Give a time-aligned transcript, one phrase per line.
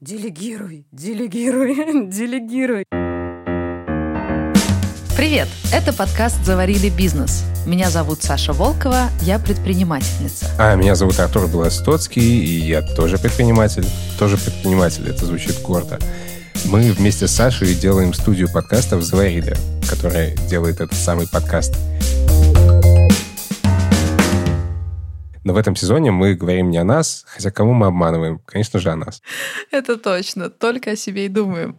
[0.00, 1.74] Делегируй, делегируй,
[2.10, 2.84] делегируй.
[5.14, 5.46] Привет!
[5.74, 7.44] Это подкаст «Заварили бизнес».
[7.66, 10.46] Меня зовут Саша Волкова, я предпринимательница.
[10.58, 13.84] А меня зовут Артур Белостоцкий, и я тоже предприниматель.
[14.18, 15.98] Тоже предприниматель, это звучит гордо.
[16.64, 19.54] Мы вместе с Сашей делаем студию подкастов «Заварили»,
[19.86, 21.74] которая делает этот самый подкаст.
[25.44, 28.40] Но в этом сезоне мы говорим не о нас, хотя кому мы обманываем?
[28.44, 29.22] Конечно же, о нас.
[29.70, 31.76] Это точно, только о себе и думаем.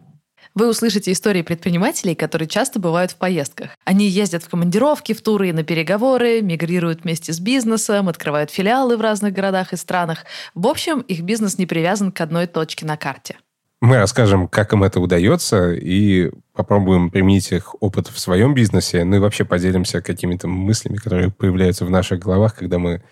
[0.54, 3.70] Вы услышите истории предпринимателей, которые часто бывают в поездках.
[3.84, 8.98] Они ездят в командировки, в туры и на переговоры, мигрируют вместе с бизнесом, открывают филиалы
[8.98, 10.24] в разных городах и странах.
[10.54, 13.36] В общем, их бизнес не привязан к одной точке на карте.
[13.80, 19.16] Мы расскажем, как им это удается, и попробуем применить их опыт в своем бизнесе, ну
[19.16, 23.02] и вообще поделимся какими-то мыслями, которые появляются в наших головах, когда мы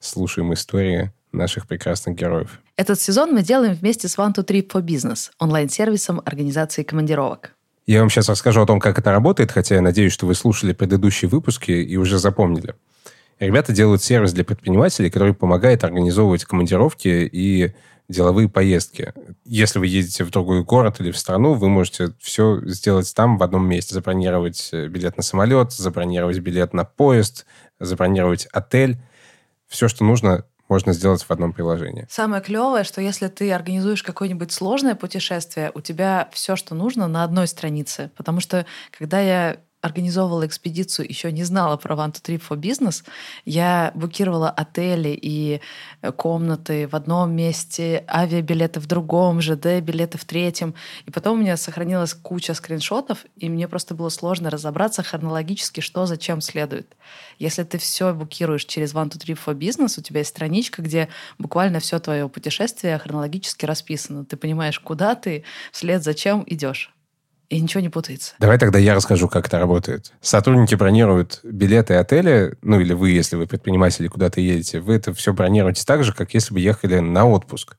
[0.00, 2.60] слушаем истории наших прекрасных героев.
[2.76, 7.54] Этот сезон мы делаем вместе с One to Trip for Business, онлайн-сервисом организации командировок.
[7.86, 10.72] Я вам сейчас расскажу о том, как это работает, хотя я надеюсь, что вы слушали
[10.72, 12.74] предыдущие выпуски и уже запомнили.
[13.40, 17.72] Ребята делают сервис для предпринимателей, который помогает организовывать командировки и
[18.08, 19.12] деловые поездки.
[19.44, 23.42] Если вы едете в другой город или в страну, вы можете все сделать там в
[23.42, 23.94] одном месте.
[23.94, 27.46] Забронировать билет на самолет, забронировать билет на поезд,
[27.78, 28.98] забронировать отель
[29.68, 32.06] все, что нужно, можно сделать в одном приложении.
[32.10, 37.24] Самое клевое, что если ты организуешь какое-нибудь сложное путешествие, у тебя все, что нужно, на
[37.24, 38.10] одной странице.
[38.16, 43.04] Потому что когда я организовывала экспедицию, еще не знала про One to Trip for Business,
[43.44, 45.60] я букировала отели и
[46.02, 50.74] э, комнаты в одном месте, авиабилеты в другом, ЖД-билеты в третьем.
[51.06, 56.06] И потом у меня сохранилась куча скриншотов, и мне просто было сложно разобраться хронологически, что
[56.06, 56.96] зачем следует.
[57.38, 61.08] Если ты все букируешь через One to Trip for Business, у тебя есть страничка, где
[61.38, 64.24] буквально все твое путешествие хронологически расписано.
[64.24, 66.92] Ты понимаешь, куда ты, вслед за чем идешь
[67.48, 68.34] и ничего не путается.
[68.38, 70.12] Давай тогда я расскажу, как это работает.
[70.20, 75.14] Сотрудники бронируют билеты и отели, ну или вы, если вы предприниматели, куда-то едете, вы это
[75.14, 77.76] все бронируете так же, как если бы ехали на отпуск.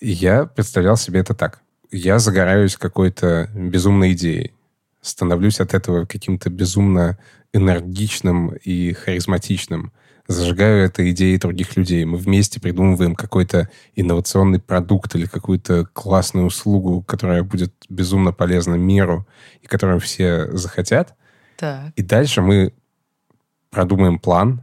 [0.00, 1.60] я представлял себе это так.
[1.90, 4.52] Я загораюсь какой-то безумной идеей,
[5.00, 7.18] становлюсь от этого каким-то безумно
[7.52, 9.92] энергичным и харизматичным.
[10.28, 12.04] Зажигаю это идеи других людей.
[12.04, 19.26] Мы вместе придумываем какой-то инновационный продукт или какую-то классную услугу, которая будет безумно полезна миру
[19.60, 21.16] и которую все захотят.
[21.56, 21.92] Так.
[21.96, 22.72] И дальше мы
[23.70, 24.62] продумаем план,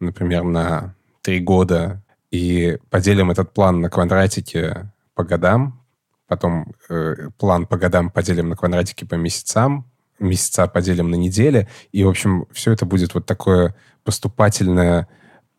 [0.00, 5.82] например, на три года, и поделим этот план на квадратики по годам,
[6.26, 12.04] потом э, план по годам поделим на квадратики по месяцам, месяца поделим на недели, и,
[12.04, 15.08] в общем, все это будет вот такое поступательное,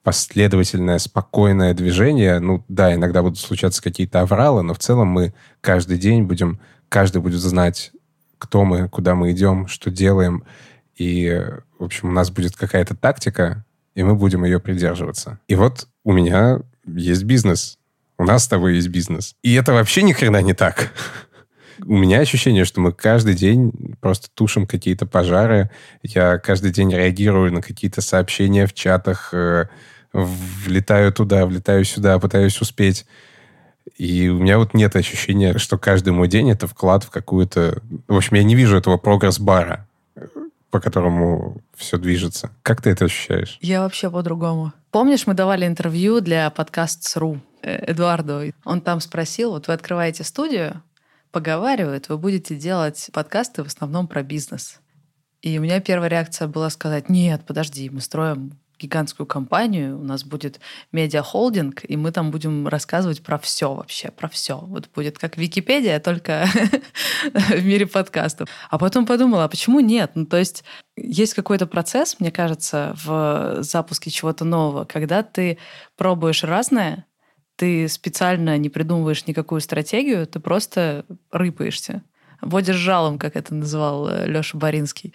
[0.04, 2.40] последовательное, спокойное движение.
[2.40, 6.60] Ну, да, иногда будут случаться какие-то авралы, но в целом мы каждый день будем,
[6.90, 7.92] каждый будет знать,
[8.38, 10.44] кто мы, куда мы идем, что делаем,
[10.96, 11.46] и,
[11.78, 15.40] в общем, у нас будет какая-то тактика, и мы будем ее придерживаться.
[15.48, 17.78] И вот у меня есть бизнес.
[18.18, 19.36] У нас с тобой есть бизнес.
[19.44, 20.92] И это вообще ни хрена не так.
[21.86, 25.70] У меня ощущение, что мы каждый день просто тушим какие-то пожары.
[26.04, 29.66] Я каждый день реагирую на какие-то сообщения в чатах, э,
[30.14, 33.06] влетаю туда, влетаю сюда, пытаюсь успеть.
[33.98, 37.82] И у меня вот нет ощущения, что каждый мой день это вклад в какую-то...
[38.08, 39.88] В общем, я не вижу этого прогресс-бара,
[40.70, 42.52] по которому все движется.
[42.64, 43.58] Как ты это ощущаешь?
[43.62, 44.74] Я вообще по-другому.
[44.92, 48.54] Помнишь, мы давали интервью для подкаст.ру э, Эдуарду?
[48.66, 50.82] Он там спросил, вот вы открываете студию,
[51.32, 54.80] поговаривают, вы будете делать подкасты в основном про бизнес.
[55.42, 60.24] И у меня первая реакция была сказать, нет, подожди, мы строим гигантскую компанию, у нас
[60.24, 60.60] будет
[60.92, 64.60] медиа-холдинг, и мы там будем рассказывать про все вообще, про все.
[64.60, 66.48] Вот будет как Википедия, только
[67.34, 68.50] в мире подкастов.
[68.70, 70.12] А потом подумала, а почему нет?
[70.16, 70.64] Ну, то есть
[70.96, 75.58] есть какой-то процесс, мне кажется, в запуске чего-то нового, когда ты
[75.96, 77.06] пробуешь разное,
[77.58, 82.04] ты специально не придумываешь никакую стратегию, ты просто рыпаешься.
[82.42, 85.14] Водишь жалом, как это называл э, Леша Баринский.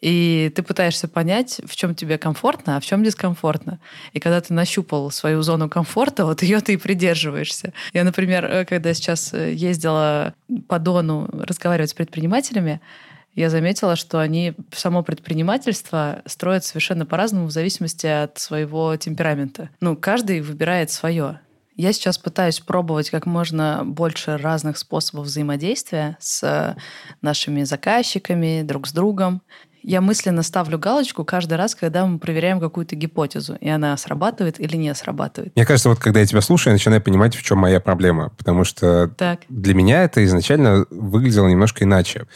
[0.00, 3.78] И ты пытаешься понять, в чем тебе комфортно, а в чем дискомфортно.
[4.12, 7.72] И когда ты нащупал свою зону комфорта, вот ее ты и придерживаешься.
[7.92, 10.34] Я, например, э, когда сейчас э, ездила
[10.68, 12.80] по Дону разговаривать с предпринимателями,
[13.34, 19.68] я заметила, что они само предпринимательство строят совершенно по-разному в зависимости от своего темперамента.
[19.80, 21.40] Ну, каждый выбирает свое.
[21.76, 26.74] Я сейчас пытаюсь пробовать как можно больше разных способов взаимодействия с
[27.20, 29.42] нашими заказчиками, друг с другом.
[29.82, 34.76] Я мысленно ставлю галочку каждый раз, когда мы проверяем какую-то гипотезу, и она срабатывает или
[34.76, 35.54] не срабатывает.
[35.54, 38.30] Мне кажется, вот когда я тебя слушаю, я начинаю понимать, в чем моя проблема.
[38.30, 39.42] Потому что так.
[39.48, 42.26] для меня это изначально выглядело немножко иначе.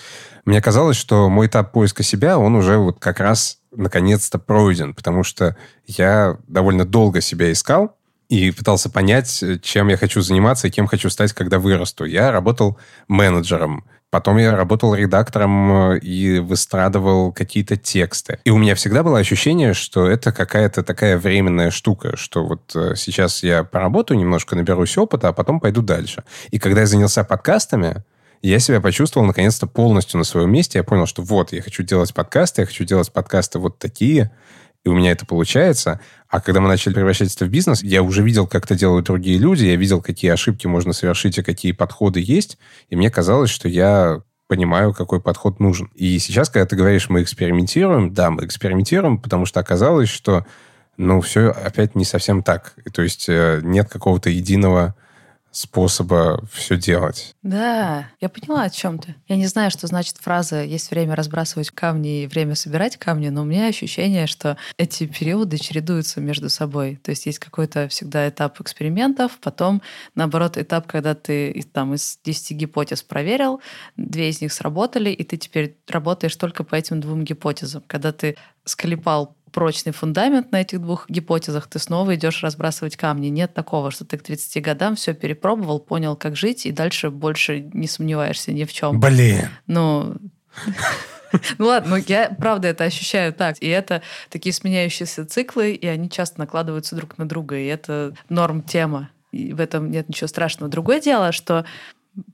[0.45, 5.25] Мне казалось, что мой этап поиска себя, он уже вот как раз наконец-то пройден, потому
[5.25, 7.97] что я довольно долго себя искал,
[8.31, 12.05] и пытался понять, чем я хочу заниматься и кем хочу стать, когда вырасту.
[12.05, 12.79] Я работал
[13.09, 13.85] менеджером.
[14.11, 18.39] Потом я работал редактором э, и выстрадывал какие-то тексты.
[18.45, 22.95] И у меня всегда было ощущение, что это какая-то такая временная штука, что вот э,
[22.97, 26.25] сейчас я поработаю немножко, наберусь опыта, а потом пойду дальше.
[26.51, 28.05] И когда я занялся подкастами,
[28.43, 30.79] я себя почувствовал наконец-то полностью на своем месте.
[30.79, 34.31] Я понял, что вот, я хочу делать подкасты, я хочу делать подкасты вот такие,
[34.85, 36.01] и у меня это получается.
[36.29, 39.39] А когда мы начали превращать это в бизнес, я уже видел, как это делают другие
[39.39, 43.69] люди, я видел, какие ошибки можно совершить и какие подходы есть, и мне казалось, что
[43.69, 45.91] я понимаю, какой подход нужен.
[45.95, 50.45] И сейчас, когда ты говоришь, мы экспериментируем, да, мы экспериментируем, потому что оказалось, что
[50.97, 52.75] ну, все опять не совсем так.
[52.93, 54.97] То есть э, нет какого-то единого
[55.51, 57.35] способа все делать.
[57.43, 59.15] Да, я поняла, о чем ты.
[59.29, 63.43] Я не знаю, что значит фраза «есть время разбрасывать камни и время собирать камни», но
[63.43, 66.97] у меня ощущение, что эти периоды чередуются между собой.
[67.03, 69.83] То есть есть какой-то всегда этап экспериментов, потом,
[70.15, 73.61] наоборот, этап, когда ты там из 10 гипотез проверил,
[73.97, 77.83] две из них сработали, и ты теперь работаешь только по этим двум гипотезам.
[77.87, 83.29] Когда ты склепал прочный фундамент на этих двух гипотезах, ты снова идешь разбрасывать камни.
[83.29, 87.69] Нет такого, что ты к 30 годам все перепробовал, понял, как жить, и дальше больше
[87.73, 89.01] не сомневаешься ни в чем.
[89.01, 89.49] Блин.
[89.67, 90.17] Ну,
[91.59, 93.57] ну ладно, но я правда это ощущаю так.
[93.61, 97.57] И это такие сменяющиеся циклы, и они часто накладываются друг на друга.
[97.57, 99.11] И это норм тема.
[99.33, 100.71] И в этом нет ничего страшного.
[100.71, 101.65] Другое дело, что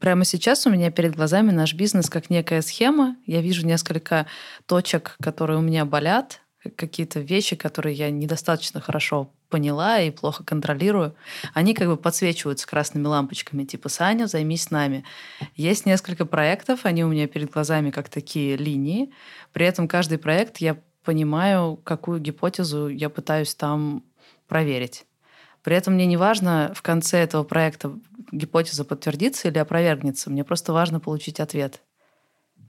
[0.00, 3.16] Прямо сейчас у меня перед глазами наш бизнес как некая схема.
[3.26, 4.26] Я вижу несколько
[4.64, 6.40] точек, которые у меня болят,
[6.70, 11.14] какие-то вещи, которые я недостаточно хорошо поняла и плохо контролирую,
[11.54, 15.04] они как бы подсвечиваются красными лампочками, типа «Саня, займись нами».
[15.54, 19.12] Есть несколько проектов, они у меня перед глазами как такие линии.
[19.52, 24.02] При этом каждый проект я понимаю, какую гипотезу я пытаюсь там
[24.48, 25.06] проверить.
[25.62, 27.92] При этом мне не важно в конце этого проекта
[28.32, 30.30] гипотеза подтвердится или опровергнется.
[30.30, 31.82] Мне просто важно получить ответ.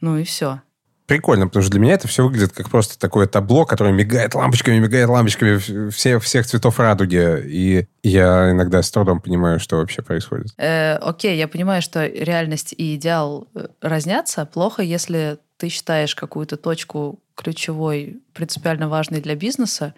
[0.02, 0.62] Ну и все
[1.08, 4.78] прикольно, потому что для меня это все выглядит как просто такое табло, которое мигает лампочками,
[4.78, 7.42] мигает лампочками все, всех цветов радуги.
[7.46, 10.48] И я иногда с трудом понимаю, что вообще происходит.
[10.58, 14.46] Э, окей, я понимаю, что реальность и идеал э, разнятся.
[14.46, 19.94] Плохо, если ты считаешь какую-то точку ключевой, принципиально важной для бизнеса,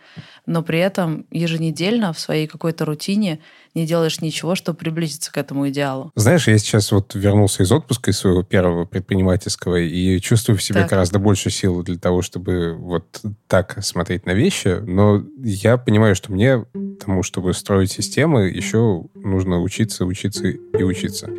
[0.46, 3.40] но при этом еженедельно в своей какой-то рутине
[3.74, 6.12] не делаешь ничего, чтобы приблизиться к этому идеалу.
[6.16, 10.82] Знаешь, я сейчас вот вернулся из отпуска, из своего первого предпринимательского, и чувствую в себе
[10.82, 10.90] так.
[10.90, 16.32] гораздо больше сил для того, чтобы вот так смотреть на вещи, но я понимаю, что
[16.34, 16.66] мне
[17.00, 21.30] тому, чтобы строить системы, еще нужно учиться, учиться и учиться.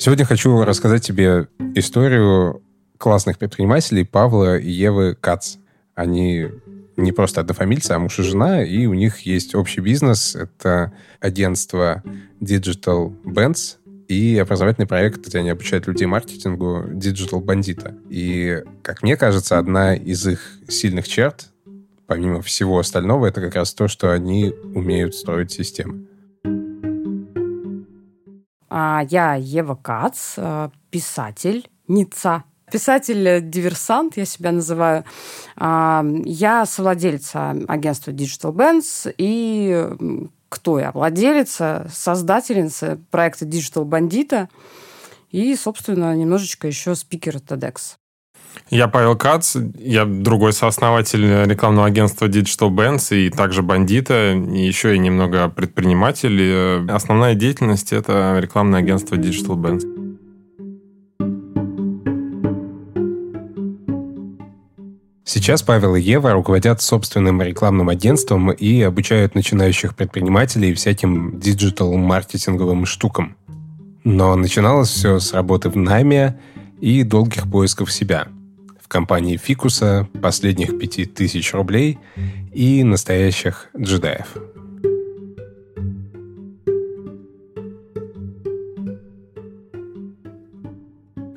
[0.00, 2.62] Сегодня хочу рассказать тебе историю
[2.98, 5.56] классных предпринимателей Павла и Евы Кац.
[5.96, 6.46] Они
[6.96, 10.36] не просто однофамильцы, а муж и жена, и у них есть общий бизнес.
[10.36, 12.04] Это агентство
[12.40, 17.92] Digital Bands и образовательный проект, где они обучают людей маркетингу Digital Bandita.
[18.08, 21.50] И, как мне кажется, одна из их сильных черт,
[22.06, 26.07] помимо всего остального, это как раз то, что они умеют строить системы.
[28.68, 32.44] А, я Ева Кац, э, писатель, ница.
[32.70, 35.04] Писатель-диверсант, я себя называю.
[35.56, 40.92] А, я совладельца агентства Digital Bands и кто я?
[40.92, 44.48] Владелица, создательница проекта Digital Bandita
[45.30, 47.96] и, собственно, немножечко еще спикер TEDx.
[48.70, 54.94] Я Павел Кац, я другой сооснователь рекламного агентства Digital Bands и также бандита, и еще
[54.94, 56.90] и немного предприниматель.
[56.90, 59.84] Основная деятельность– это рекламное агентство Digital Bands.
[65.24, 73.36] Сейчас Павел и Ева руководят собственным рекламным агентством и обучают начинающих предпринимателей всяким диджитал-маркетинговым штукам.
[74.04, 76.38] Но начиналось все с работы в найме
[76.80, 78.28] и долгих поисков себя–
[78.88, 81.98] компании Фикуса, последних пяти тысяч рублей
[82.52, 84.36] и настоящих джедаев.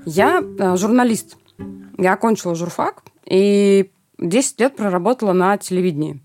[0.05, 1.37] Я э, журналист.
[1.97, 6.19] Я окончила журфак и 10 лет проработала на телевидении.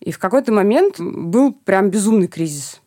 [0.00, 2.81] И в какой-то момент был прям безумный кризис.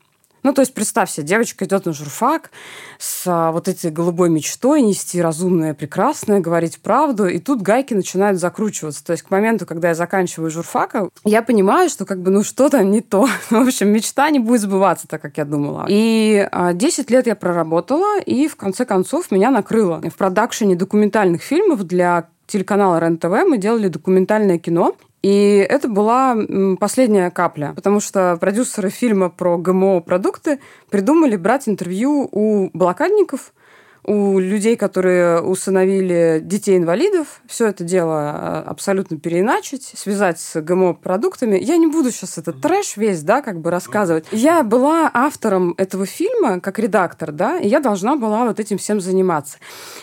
[0.46, 2.52] Ну, то есть, представь себе, девочка идет на журфак
[3.00, 8.40] с а, вот этой голубой мечтой нести разумное, прекрасное, говорить правду, и тут гайки начинают
[8.40, 9.04] закручиваться.
[9.04, 12.84] То есть, к моменту, когда я заканчиваю журфака, я понимаю, что как бы, ну, что-то
[12.84, 13.28] не то.
[13.50, 15.88] В общем, мечта не будет сбываться так, как я думала.
[15.90, 20.00] И 10 а, лет я проработала, и в конце концов меня накрыло.
[20.00, 26.38] В продакшене документальных фильмов для телеканала РЕН-ТВ мы делали документальное кино, и это была
[26.80, 30.60] последняя капля, потому что продюсеры фильма про ГМО-продукты
[30.92, 33.52] придумали брать интервью у блокадников–
[34.06, 41.58] у людей, которые усыновили детей-инвалидов, все это дело а, абсолютно переиначить, связать с ГМО-продуктами.
[41.58, 44.26] Я не буду сейчас этот трэш весь, да, как бы рассказывать.
[44.32, 49.02] Я была автором этого фильма, как редактор, да, и я должна была вот этим всем
[49.02, 49.58] заниматься.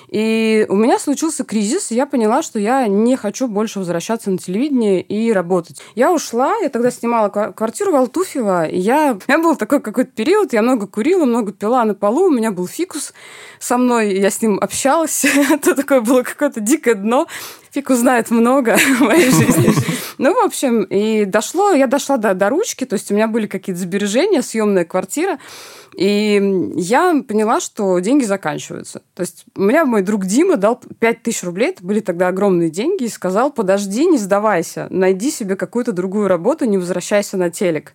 [0.08, 4.38] И у меня случился кризис, и я поняла, что я не хочу больше возвращаться на
[4.38, 5.80] телевидение и работать.
[5.94, 9.16] Я ушла, я тогда снимала квартиру в Алтуфьево, и я...
[9.28, 12.50] У меня был такой какой-то период, я много курила, много пила на полу, у меня
[12.50, 13.12] был фикус
[13.60, 15.24] со мной мной, я с ним общалась.
[15.50, 17.26] Это такое было какое-то дикое дно.
[17.72, 19.72] Фиг узнает много в моей жизни.
[20.18, 23.46] Ну, в общем, и дошло, я дошла до, до ручки, то есть у меня были
[23.46, 25.38] какие-то сбережения, съемная квартира.
[25.96, 29.02] И я поняла, что деньги заканчиваются.
[29.14, 33.04] То есть у меня мой друг Дима дал 5000 рублей, это были тогда огромные деньги,
[33.04, 37.92] и сказал, подожди, не сдавайся, найди себе какую-то другую работу, не возвращайся на телек.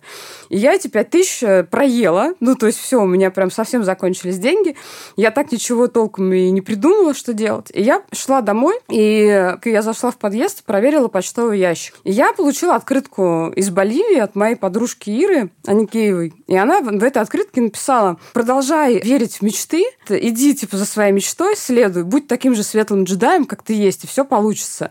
[0.48, 4.38] И я эти 5000 э, проела, ну, то есть все, у меня прям совсем закончились
[4.38, 4.76] деньги.
[5.16, 7.70] Я так ничего толком и не придумала, что делать.
[7.74, 11.94] И я шла домой, и я зашла в подъезд, проверила почтовый ящик.
[12.04, 16.34] И я получила открытку из Боливии от моей подружки Иры Аникеевой.
[16.46, 21.56] И она в этой открытке написала, продолжай верить в мечты, иди типа за своей мечтой,
[21.56, 24.90] следуй, будь таким же светлым джедаем, как ты есть, и все получится.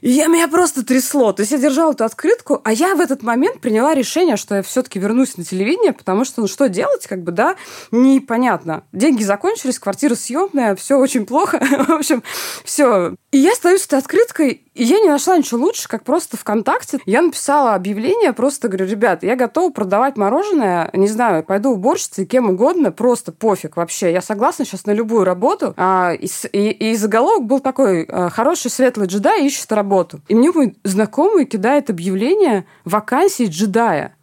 [0.00, 1.32] И я, меня просто трясло.
[1.32, 4.62] То есть я держала эту открытку, а я в этот момент приняла решение, что я
[4.62, 7.56] все-таки вернусь на телевидение, потому что, ну, что делать, как бы, да,
[7.90, 8.84] непонятно.
[8.92, 11.58] Деньги закончились, квартира съемная, все очень плохо.
[11.88, 12.22] в общем,
[12.64, 13.14] все.
[13.32, 16.98] И я стою с этой открыткой, и я не нашла ничего лучше, как просто ВКонтакте.
[17.04, 22.48] Я написала объявление, просто говорю, ребят, я готова продавать мороженое, не знаю, пойду уборщицей, кем
[22.48, 24.10] угодно, просто пофиг вообще.
[24.10, 25.74] Я согласна сейчас на любую работу.
[25.76, 30.20] А, и, и, и заголовок был такой, «А, хороший светлый джедай ищет работу.
[30.28, 34.14] И мне мой знакомый кидает объявление вакансии джедая.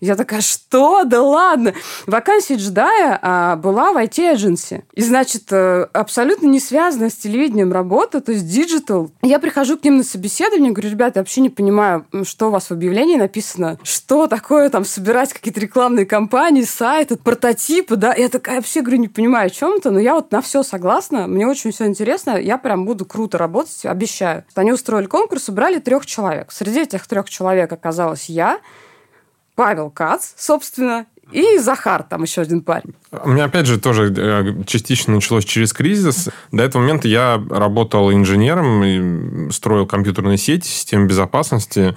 [0.00, 1.02] Я такая, что?
[1.04, 1.74] Да ладно!
[2.06, 4.84] Вакансия джедая а, была в IT-эдженси.
[4.94, 9.10] И, значит, э, абсолютно не связана с телевидением работа, то есть digital.
[9.22, 12.66] Я прихожу к ним на собеседование, говорю, ребята, я вообще не понимаю, что у вас
[12.66, 18.14] в объявлении написано, что такое там собирать какие-то рекламные кампании, сайты, прототипы, да.
[18.14, 21.26] Я такая вообще, говорю, не понимаю о чем то но я вот на все согласна,
[21.26, 24.44] мне очень все интересно, я прям буду круто работать, обещаю.
[24.54, 26.52] Они устроили конкурс, убрали трех человек.
[26.52, 28.60] Среди этих трех человек оказалась я,
[29.58, 32.94] Павел Кац, собственно, и Захар, там еще один парень.
[33.10, 36.28] У меня, опять же, тоже э, частично началось через кризис.
[36.52, 41.96] До этого момента я работал инженером, и строил компьютерные сети, системы безопасности,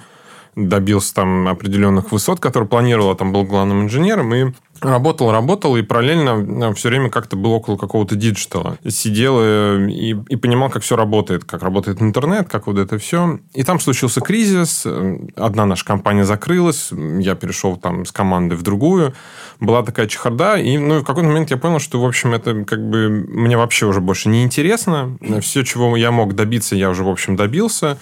[0.54, 6.70] добился там определенных высот, которые планировал, там был главным инженером, и Работал, работал, и параллельно
[6.70, 8.78] э, все время как-то был около какого-то digital а.
[8.88, 13.38] Сидел э, и, и понимал, как все работает, как работает интернет, как вот это все.
[13.54, 18.62] И там случился кризис, э, одна наша компания закрылась, я перешел там с команды в
[18.62, 19.14] другую.
[19.60, 22.84] Была такая чехарда, и ну, в какой-то момент я понял, что, в общем, это как
[22.84, 25.16] бы мне вообще уже больше не интересно.
[25.42, 27.98] Все, чего я мог добиться, я уже, в общем, добился.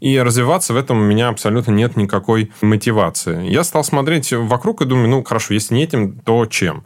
[0.00, 3.48] И развиваться в этом у меня абсолютно нет никакой мотивации.
[3.48, 6.84] Я стал смотреть вокруг и думаю, ну, хорошо, если не этим, то чем?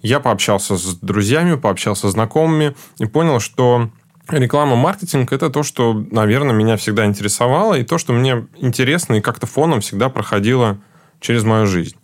[0.00, 3.90] Я пообщался с друзьями, пообщался с знакомыми и понял, что
[4.28, 9.20] реклама, маркетинг– это то, что, наверное, меня всегда интересовало, и то, что мне интересно и
[9.20, 10.78] как-то фоном всегда проходило
[11.20, 11.96] через мою жизнь.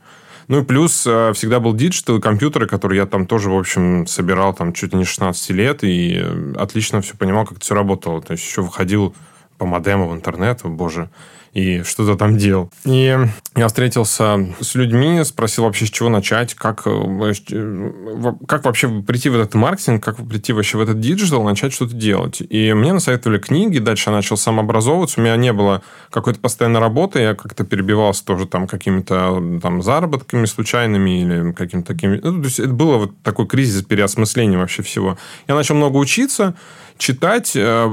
[0.48, 4.52] Ну и плюс э, всегда был digital, компьютеры, которые я там тоже, в общем, собирал
[4.52, 8.20] там чуть ли не 16 лет, и э, отлично все понимал, как это все работало.
[8.20, 9.14] То есть еще выходил
[9.62, 11.08] по модему в интернет, боже,
[11.52, 12.72] и что-то там делал.
[12.84, 13.16] И
[13.54, 19.28] я встретился с людьми, спросил вообще, с чего начать, как, э, э, как вообще прийти
[19.28, 22.40] в этот маркетинг, как прийти вообще в этот digital, начать что-то делать.
[22.40, 26.80] И мне насоветовали книги, дальше я начал сам образовываться, у меня не было какой-то постоянной
[26.80, 32.18] работы, я как-то перебивался тоже там какими-то там заработками случайными или какими-то такими...
[32.20, 35.18] Ну, то есть это было вот такой кризис переосмысления вообще всего.
[35.46, 36.56] Я начал много учиться,
[37.02, 37.90] читать, э,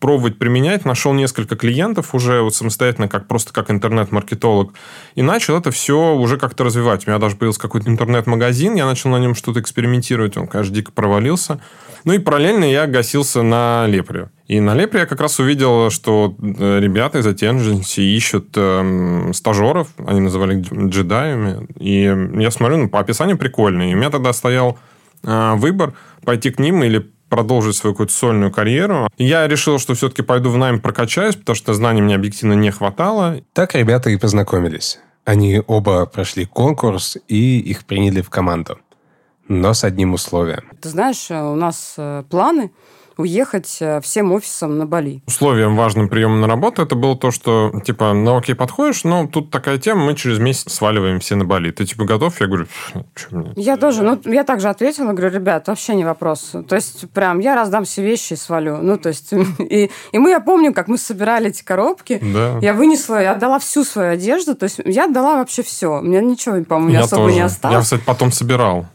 [0.00, 0.86] пробовать применять.
[0.86, 4.72] Нашел несколько клиентов уже вот самостоятельно, как просто как интернет-маркетолог.
[5.14, 7.06] И начал это все уже как-то развивать.
[7.06, 10.36] У меня даже появился какой-то интернет-магазин, я начал на нем что-то экспериментировать.
[10.38, 11.60] Он, конечно, дико провалился.
[12.04, 14.30] Ну и параллельно я гасился на Лепре.
[14.46, 19.88] И на Лепре я как раз увидел, что э, ребята из Agency ищут э, стажеров,
[20.06, 21.66] они называли джедаями.
[21.78, 23.90] И я смотрю, ну, по описанию прикольно.
[23.90, 24.78] И у меня тогда стоял
[25.22, 25.92] э, выбор
[26.24, 29.08] пойти к ним или продолжить свою какую-то сольную карьеру.
[29.18, 33.40] Я решил, что все-таки пойду в найм прокачаюсь, потому что знаний мне объективно не хватало.
[33.52, 34.98] Так ребята и познакомились.
[35.24, 38.78] Они оба прошли конкурс и их приняли в команду.
[39.46, 40.64] Но с одним условием.
[40.80, 42.70] Ты знаешь, у нас э, планы
[43.18, 45.22] уехать э, всем офисом на Бали.
[45.26, 49.50] Условием важным приемом на работу это было то, что, типа, ну окей, подходишь, но тут
[49.50, 51.70] такая тема, мы через месяц сваливаем все на Бали.
[51.72, 52.40] Ты, типа, готов?
[52.40, 52.66] Я говорю,
[53.14, 53.52] что мне?
[53.56, 56.54] Я тоже, ну, я также ответила, говорю, ребят, вообще не вопрос.
[56.68, 58.78] То есть, прям, я раздам все вещи и свалю.
[58.78, 62.58] Ну, то есть, и, и мы, я помню, как мы собирали эти коробки, да.
[62.62, 65.98] я вынесла, я отдала всю свою одежду, то есть, я отдала вообще все.
[65.98, 67.34] У меня ничего, по-моему, особо тоже.
[67.34, 67.74] не осталось.
[67.76, 68.86] Я, кстати, потом собирал.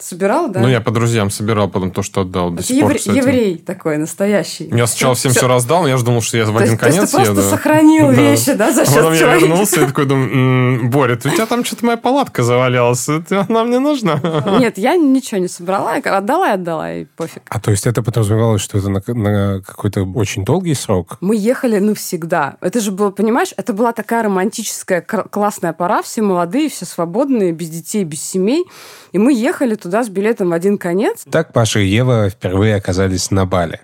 [0.00, 0.60] Собирал, да?
[0.60, 2.50] Ну, я по друзьям собирал потом то, что отдал.
[2.50, 3.16] До сих евре- пор, кстати.
[3.18, 4.68] еврей такой настоящий.
[4.72, 7.00] Я сначала всем все, все раздал, я же думал, что я в один то конец
[7.02, 7.50] есть, ты просто еду.
[7.50, 11.64] сохранил вещи, да, за счет Потом я вернулся и такой думаю, Боря, у тебя там
[11.64, 14.20] что-то моя палатка завалялась, она мне нужна?
[14.58, 17.42] Нет, я ничего не собрала, отдала и отдала, и пофиг.
[17.48, 21.18] А то есть это подразумевалось, что это на, на какой-то очень долгий срок?
[21.20, 22.56] Мы ехали навсегда.
[22.62, 27.68] Это же было, понимаешь, это была такая романтическая, классная пора, все молодые, все свободные, без
[27.68, 28.64] детей, без семей.
[29.12, 31.24] И мы ехали туда с билетом в один конец.
[31.30, 33.80] Так Паша и Ева впервые оказались на Бали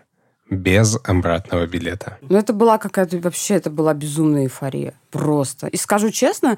[0.50, 2.18] без обратного билета.
[2.20, 4.94] Ну, это была какая-то вообще, это была безумная эйфория.
[5.10, 5.66] Просто.
[5.66, 6.56] И скажу честно,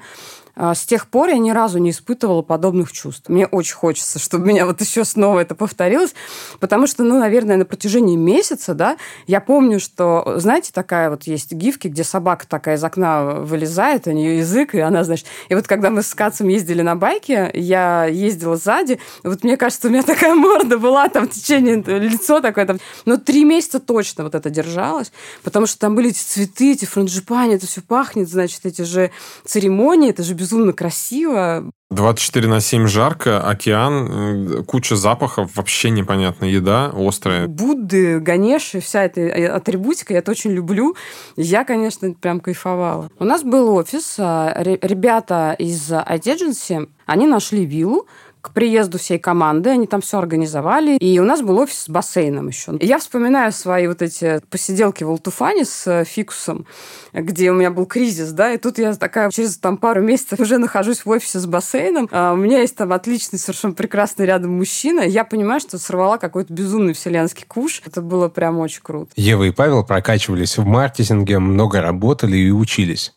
[0.59, 3.29] с тех пор я ни разу не испытывала подобных чувств.
[3.29, 6.13] Мне очень хочется, чтобы меня вот еще снова это повторилось,
[6.59, 11.53] потому что, ну, наверное, на протяжении месяца, да, я помню, что, знаете, такая вот есть
[11.53, 15.25] гифки, где собака такая из окна вылезает, у нее язык, и она, значит...
[15.47, 19.87] И вот когда мы с Кацем ездили на байке, я ездила сзади, вот мне кажется,
[19.87, 24.25] у меня такая морда была там в течение, лицо такое там, но три месяца точно
[24.25, 28.65] вот это держалось, потому что там были эти цветы, эти франджипани, это все пахнет, значит,
[28.65, 29.11] эти же
[29.45, 31.71] церемонии, это же безумно безумно красиво.
[31.91, 37.47] 24 на 7 жарко, океан, куча запахов, вообще непонятная еда, острая.
[37.47, 40.95] Будды, Ганеши, вся эта э, атрибутика, я это очень люблю.
[41.35, 43.09] Я, конечно, прям кайфовала.
[43.17, 48.05] У нас был офис, а, ребята из IT они нашли виллу,
[48.41, 52.47] к приезду всей команды, они там все организовали, и у нас был офис с бассейном
[52.47, 52.77] еще.
[52.79, 56.65] Я вспоминаю свои вот эти посиделки в Алтуфане с э, фикусом,
[57.13, 60.57] где у меня был кризис, да, и тут я такая через там пару месяцев уже
[60.57, 65.01] нахожусь в офисе с бассейном, а у меня есть там отличный, совершенно прекрасный рядом мужчина,
[65.01, 67.81] я понимаю, что сорвала какой-то безумный вселенский куш.
[67.85, 69.11] Это было прям очень круто.
[69.15, 73.13] Ева и Павел прокачивались в маркетинге, много работали и учились.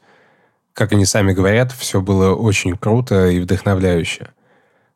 [0.72, 4.30] Как они сами говорят, все было очень круто и вдохновляюще.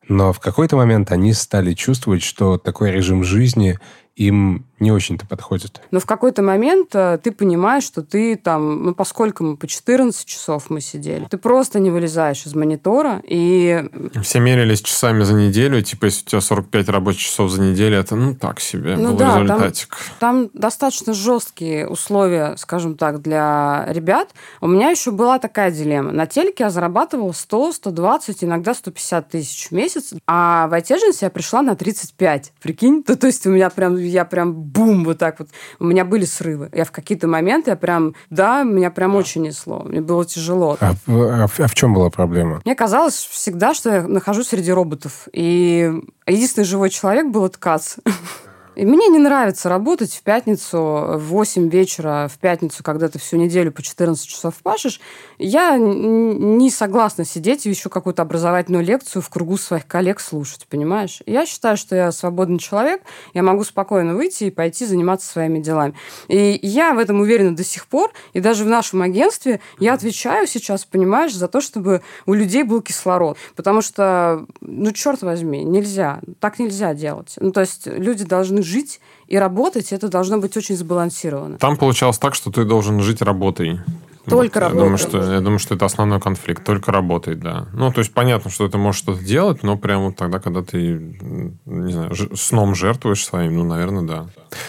[0.08, 3.78] Но в какой-то момент они стали чувствовать, что такой режим жизни
[4.14, 5.80] им не очень-то подходит.
[5.90, 10.26] Но в какой-то момент э, ты понимаешь, что ты там, ну, поскольку мы по 14
[10.26, 13.84] часов мы сидели, ты просто не вылезаешь из монитора, и...
[14.22, 18.16] Все мерились часами за неделю, типа, если у тебя 45 рабочих часов за неделю, это,
[18.16, 19.96] ну, так себе ну, был да, результатик.
[20.18, 24.30] Там, там достаточно жесткие условия, скажем так, для ребят.
[24.60, 26.12] У меня еще была такая дилемма.
[26.12, 31.30] На телеке я зарабатывала 100, 120, иногда 150 тысяч в месяц, а в IT я
[31.30, 33.02] пришла на 35, прикинь?
[33.02, 35.48] То, то есть у меня прям, я прям бум, вот так вот.
[35.78, 36.70] У меня были срывы.
[36.72, 39.82] Я в какие-то моменты, я прям, да, меня прям очень несло.
[39.84, 40.76] Мне было тяжело.
[40.80, 42.60] А, а, а в чем была проблема?
[42.64, 45.28] Мне казалось всегда, что я нахожусь среди роботов.
[45.32, 45.92] И
[46.26, 47.96] единственный живой человек был Ткац.
[48.76, 53.38] И мне не нравится работать в пятницу в 8 вечера, в пятницу, когда ты всю
[53.38, 55.00] неделю по 14 часов пашешь.
[55.38, 61.22] Я не согласна сидеть и еще какую-то образовательную лекцию в кругу своих коллег слушать, понимаешь?
[61.24, 63.00] Я считаю, что я свободный человек,
[63.32, 65.94] я могу спокойно выйти и пойти заниматься своими делами.
[66.28, 70.46] И я в этом уверена до сих пор, и даже в нашем агентстве я отвечаю
[70.46, 73.38] сейчас, понимаешь, за то, чтобы у людей был кислород.
[73.54, 77.36] Потому что, ну, черт возьми, нельзя, так нельзя делать.
[77.40, 81.58] Ну, то есть люди должны жить и работать, это должно быть очень сбалансировано.
[81.58, 83.80] Там получалось так, что ты должен жить работой.
[84.28, 84.74] Только вот, работает.
[84.74, 86.64] Я думаю, что, я думаю, что это основной конфликт.
[86.64, 87.66] Только работает, да.
[87.72, 91.16] Ну, то есть понятно, что ты можешь что-то делать, но прямо вот тогда, когда ты,
[91.64, 94.26] не знаю, сном жертвуешь своим, ну, наверное, да.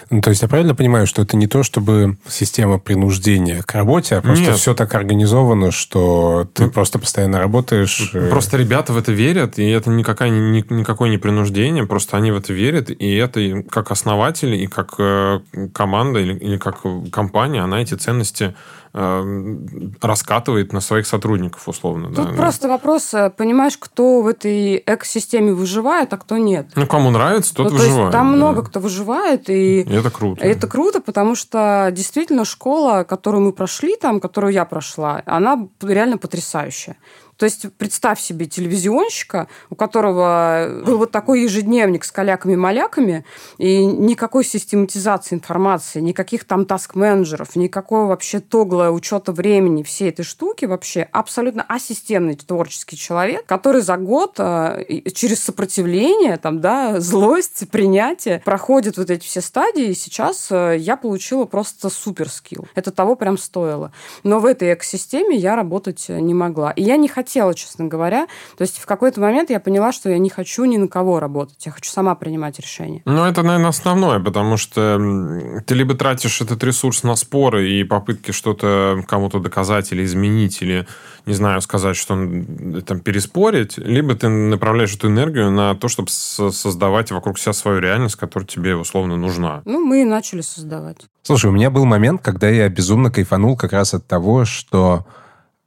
[0.09, 4.15] Ну, то есть я правильно понимаю, что это не то, чтобы система принуждения к работе,
[4.15, 4.55] а просто Нет.
[4.57, 8.11] все так организовано, что ты ну, просто постоянно работаешь.
[8.13, 12.31] Э, просто ребята в это верят, и это никакая, ни, никакое не принуждение, просто они
[12.31, 15.39] в это верят, и это как основатели, и как э,
[15.73, 18.55] команда, или, или как компания, она эти ценности
[20.01, 22.07] раскатывает на своих сотрудников, условно.
[22.07, 22.73] Тут да, просто да.
[22.73, 26.69] вопрос, э, понимаешь, кто в этой экосистеме выживает, а кто нет.
[26.75, 28.11] Ну, кому нравится, тот ну, выживает.
[28.11, 28.35] там да.
[28.37, 29.49] много кто выживает.
[29.49, 30.43] И, и это круто.
[30.43, 36.17] Это круто, потому что действительно школа, которую мы прошли там, которую я прошла, она реально
[36.17, 36.97] потрясающая.
[37.37, 43.25] То есть представь себе телевизионщика, у которого был вот такой ежедневник с каляками-маляками,
[43.57, 50.65] и никакой систематизации информации, никаких там таск-менеджеров, никакого вообще тогла учета времени, всей этой штуки
[50.65, 58.41] вообще абсолютно асистемный творческий человек, который за год э, через сопротивление, там, да, злость, принятие
[58.43, 62.67] проходит вот эти все стадии, и сейчас э, я получила просто супер скилл.
[62.73, 63.91] Это того прям стоило.
[64.23, 66.71] Но в этой экосистеме я работать не могла.
[66.71, 68.27] И я не хотела хотела, честно говоря.
[68.57, 71.65] То есть в какой-то момент я поняла, что я не хочу ни на кого работать.
[71.65, 73.01] Я хочу сама принимать решения.
[73.05, 74.97] Ну, это, наверное, основное, потому что
[75.65, 80.87] ты либо тратишь этот ресурс на споры и попытки что-то кому-то доказать или изменить, или,
[81.25, 82.15] не знаю, сказать, что
[82.85, 88.15] там переспорить, либо ты направляешь эту энергию на то, чтобы создавать вокруг себя свою реальность,
[88.15, 89.61] которая тебе условно нужна.
[89.65, 91.07] Ну, мы и начали создавать.
[91.23, 95.05] Слушай, у меня был момент, когда я безумно кайфанул как раз от того, что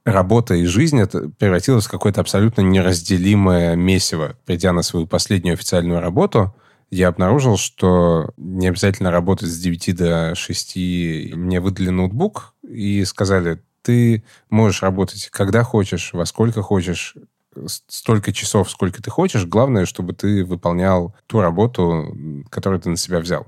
[0.05, 4.35] работа и жизнь это превратилась в какое-то абсолютно неразделимое месиво.
[4.45, 6.55] Придя на свою последнюю официальную работу,
[6.89, 10.75] я обнаружил, что не обязательно работать с 9 до 6.
[10.75, 17.15] Мне выдали ноутбук и сказали, ты можешь работать когда хочешь, во сколько хочешь,
[17.65, 19.45] столько часов, сколько ты хочешь.
[19.45, 22.15] Главное, чтобы ты выполнял ту работу,
[22.49, 23.47] которую ты на себя взял.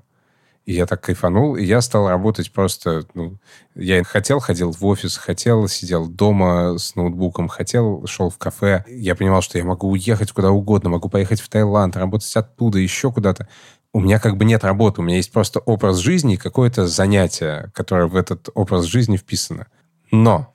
[0.66, 3.06] И я так кайфанул, и я стал работать просто...
[3.14, 3.38] Ну,
[3.76, 8.86] я хотел, ходил в офис, хотел, сидел дома с ноутбуком, хотел, шел в кафе.
[8.88, 13.12] Я понимал, что я могу уехать куда угодно, могу поехать в Таиланд, работать оттуда, еще
[13.12, 13.50] куда-то.
[13.92, 17.70] У меня как бы нет работы, у меня есть просто образ жизни и какое-то занятие,
[17.74, 19.68] которое в этот образ жизни вписано.
[20.12, 20.54] Но...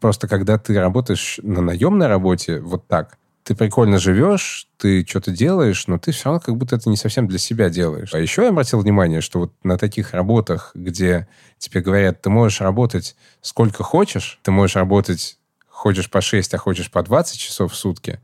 [0.00, 5.86] Просто когда ты работаешь на наемной работе вот так, ты прикольно живешь, ты что-то делаешь,
[5.86, 8.14] но ты все равно как будто это не совсем для себя делаешь.
[8.14, 12.60] А еще я обратил внимание, что вот на таких работах, где тебе говорят, ты можешь
[12.60, 17.76] работать сколько хочешь, ты можешь работать хочешь по 6, а хочешь по 20 часов в
[17.76, 18.20] сутки,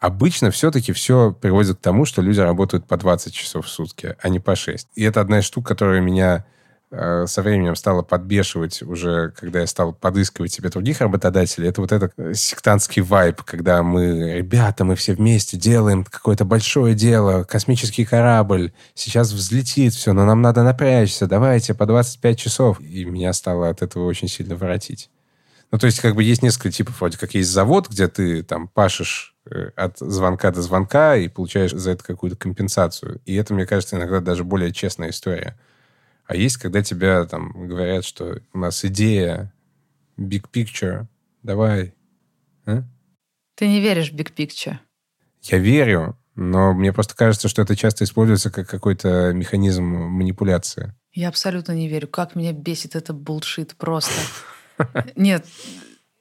[0.00, 4.28] обычно все-таки все приводит к тому, что люди работают по 20 часов в сутки, а
[4.28, 4.88] не по 6.
[4.94, 6.46] И это одна из штук, которая меня
[7.26, 12.12] со временем стало подбешивать уже, когда я стал подыскивать себе других работодателей, это вот этот
[12.16, 18.72] э, сектантский вайб, когда мы, ребята, мы все вместе делаем какое-то большое дело, космический корабль,
[18.94, 22.80] сейчас взлетит все, но нам надо напрячься, давайте по 25 часов.
[22.80, 25.10] И меня стало от этого очень сильно воротить.
[25.70, 28.68] Ну, то есть, как бы есть несколько типов, вроде как есть завод, где ты там
[28.68, 33.20] пашешь э, от звонка до звонка и получаешь за это какую-то компенсацию.
[33.24, 35.58] И это, мне кажется, иногда даже более честная история.
[36.26, 39.52] А есть, когда тебя там говорят, что у нас идея,
[40.18, 41.06] big picture,
[41.42, 41.94] давай.
[42.66, 42.82] А?
[43.56, 44.78] Ты не веришь в big picture?
[45.42, 50.94] Я верю, но мне просто кажется, что это часто используется как какой-то механизм манипуляции.
[51.12, 52.08] Я абсолютно не верю.
[52.08, 54.12] Как меня бесит это булшит просто.
[55.14, 55.46] Нет,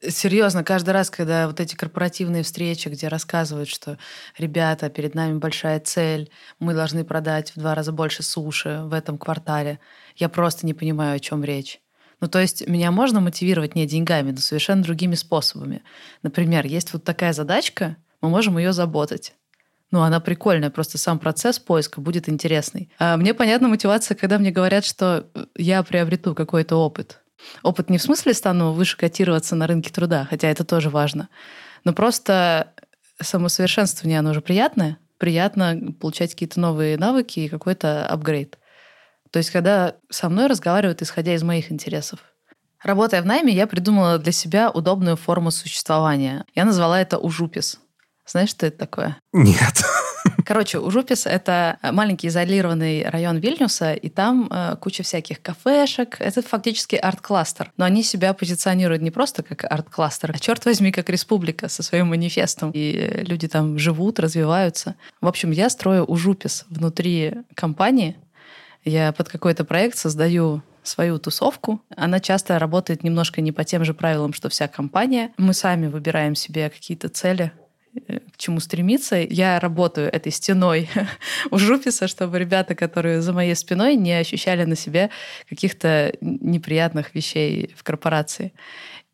[0.09, 3.97] Серьезно, каждый раз, когда вот эти корпоративные встречи, где рассказывают, что
[4.37, 9.17] ребята, перед нами большая цель, мы должны продать в два раза больше суши в этом
[9.17, 9.79] квартале,
[10.17, 11.79] я просто не понимаю, о чем речь.
[12.19, 15.83] Ну, то есть меня можно мотивировать не деньгами, но совершенно другими способами.
[16.21, 19.33] Например, есть вот такая задачка, мы можем ее заботать.
[19.91, 22.89] Ну, она прикольная, просто сам процесс поиска будет интересный.
[22.97, 27.22] А мне понятна мотивация, когда мне говорят, что я приобрету какой-то опыт.
[27.61, 31.29] Опыт не в смысле стану выше котироваться на рынке труда, хотя это тоже важно,
[31.83, 32.73] но просто
[33.21, 38.57] самосовершенствование, оно же приятное, приятно получать какие-то новые навыки и какой-то апгрейд.
[39.31, 42.19] То есть, когда со мной разговаривают, исходя из моих интересов.
[42.83, 46.45] Работая в найме, я придумала для себя удобную форму существования.
[46.53, 47.79] Я назвала это ужупис.
[48.25, 49.17] Знаешь, что это такое?
[49.31, 49.83] Нет.
[50.45, 56.17] Короче, Ужупис— это маленький изолированный район Вильнюса, и там э, куча всяких кафешек.
[56.19, 57.71] Это фактически арт-кластер.
[57.77, 62.07] Но они себя позиционируют не просто как арт-кластер, а, черт возьми, как республика со своим
[62.07, 62.71] манифестом.
[62.73, 64.95] И люди там живут, развиваются.
[65.21, 68.15] В общем, я строю Ужупис внутри компании.
[68.83, 71.81] Я под какой-то проект создаю свою тусовку.
[71.95, 75.31] Она часто работает немножко не по тем же правилам, что вся компания.
[75.37, 77.53] Мы сами выбираем себе какие-то цели,
[78.07, 79.15] Э, к чему стремиться.
[79.17, 80.89] Я работаю этой стеной
[81.51, 85.09] у жуписа, чтобы ребята, которые за моей спиной, не ощущали на себе
[85.47, 88.53] каких-то неприятных вещей в корпорации.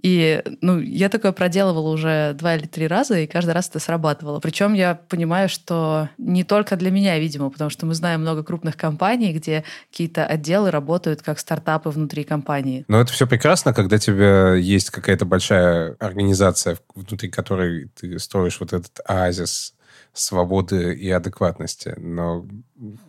[0.01, 4.39] И ну, я такое проделывала уже два или три раза, и каждый раз это срабатывало.
[4.39, 8.77] Причем я понимаю, что не только для меня, видимо, потому что мы знаем много крупных
[8.77, 12.85] компаний, где какие-то отделы работают как стартапы внутри компании.
[12.87, 18.59] Но это все прекрасно, когда у тебя есть какая-то большая организация, внутри которой ты строишь
[18.59, 19.73] вот этот оазис
[20.13, 21.93] свободы и адекватности.
[21.97, 22.45] Но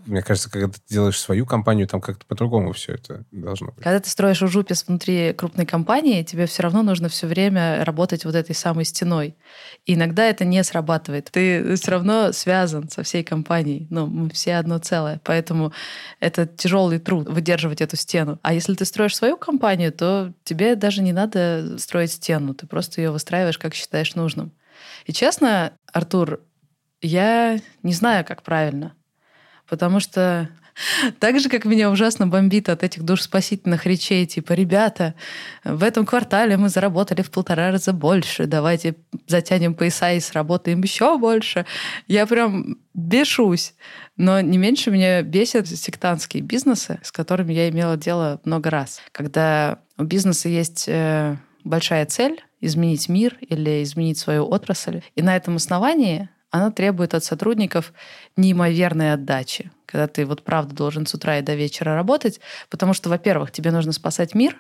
[0.06, 3.84] мне кажется, когда ты делаешь свою компанию, там как-то по-другому все это должно быть.
[3.84, 8.34] Когда ты строишь ужупис внутри крупной компании, тебе все равно нужно все время работать вот
[8.34, 9.36] этой самой стеной.
[9.86, 11.30] И иногда это не срабатывает.
[11.30, 13.86] Ты все равно связан со всей компанией.
[13.90, 15.20] Ну, мы все одно целое.
[15.24, 15.72] Поэтому
[16.18, 18.38] это тяжелый труд выдерживать эту стену.
[18.42, 22.54] А если ты строишь свою компанию, то тебе даже не надо строить стену.
[22.54, 24.52] Ты просто ее выстраиваешь, как считаешь нужным.
[25.06, 26.40] И честно, Артур,
[27.00, 28.94] я не знаю, как правильно.
[29.68, 30.48] Потому что
[31.18, 35.14] так же, как меня ужасно бомбит от этих душспасительных речей, типа, ребята,
[35.64, 41.18] в этом квартале мы заработали в полтора раза больше, давайте затянем пояса и сработаем еще
[41.18, 41.66] больше.
[42.06, 43.74] Я прям бешусь.
[44.16, 49.00] Но не меньше меня бесят сектантские бизнесы, с которыми я имела дело много раз.
[49.12, 55.36] Когда у бизнеса есть э, большая цель изменить мир или изменить свою отрасль, и на
[55.36, 57.92] этом основании она требует от сотрудников
[58.36, 63.08] неимоверной отдачи, когда ты вот правда должен с утра и до вечера работать, потому что,
[63.08, 64.56] во-первых, тебе нужно спасать мир,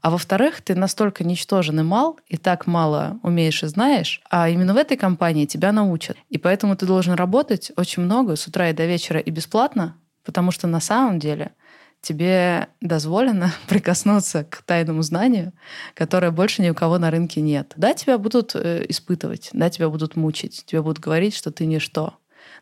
[0.00, 4.74] а во-вторых, ты настолько ничтожен и мал, и так мало умеешь и знаешь, а именно
[4.74, 6.16] в этой компании тебя научат.
[6.28, 10.50] И поэтому ты должен работать очень много с утра и до вечера и бесплатно, потому
[10.50, 11.52] что на самом деле–
[12.04, 15.52] тебе дозволено прикоснуться к тайному знанию,
[15.94, 17.72] которое больше ни у кого на рынке нет.
[17.76, 22.14] Да, тебя будут э, испытывать, да, тебя будут мучить, тебе будут говорить, что ты ничто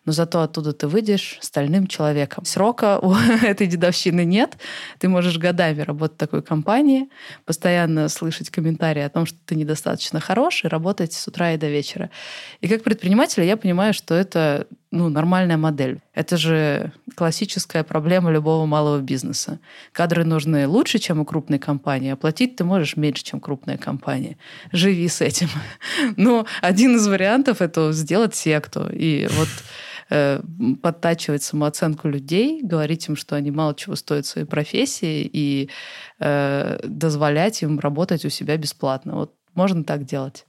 [0.05, 2.45] но зато оттуда ты выйдешь стальным человеком.
[2.45, 4.57] Срока у этой дедовщины нет.
[4.99, 7.09] Ты можешь годами работать в такой компании,
[7.45, 11.69] постоянно слышать комментарии о том, что ты недостаточно хорош, и работать с утра и до
[11.69, 12.11] вечера.
[12.61, 16.01] И как предприниматель я понимаю, что это ну, нормальная модель.
[16.15, 19.59] Это же классическая проблема любого малого бизнеса.
[19.93, 24.37] Кадры нужны лучше, чем у крупной компании, а платить ты можешь меньше, чем крупная компания.
[24.71, 25.49] Живи с этим.
[26.17, 28.89] Но один из вариантов— это сделать секту.
[28.93, 29.49] И вот
[30.15, 30.43] Э,
[30.83, 35.71] подтачивать самооценку людей, говорить им, что они мало чего стоят в своей профессии и
[36.19, 39.15] э, дозволять им работать у себя бесплатно.
[39.15, 40.45] Вот можно так делать.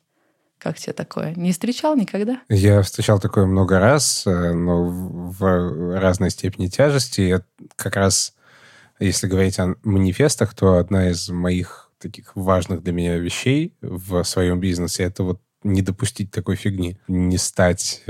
[0.64, 1.34] Как тебе такое?
[1.36, 2.40] Не встречал никогда?
[2.50, 7.22] Я встречал такое много раз, э, но в разной степени тяжести.
[7.22, 7.42] Я
[7.76, 8.34] как раз,
[9.00, 14.60] если говорить о манифестах, то одна из моих таких важных для меня вещей в своем
[14.60, 18.04] бизнесе это вот не допустить такой фигни, не стать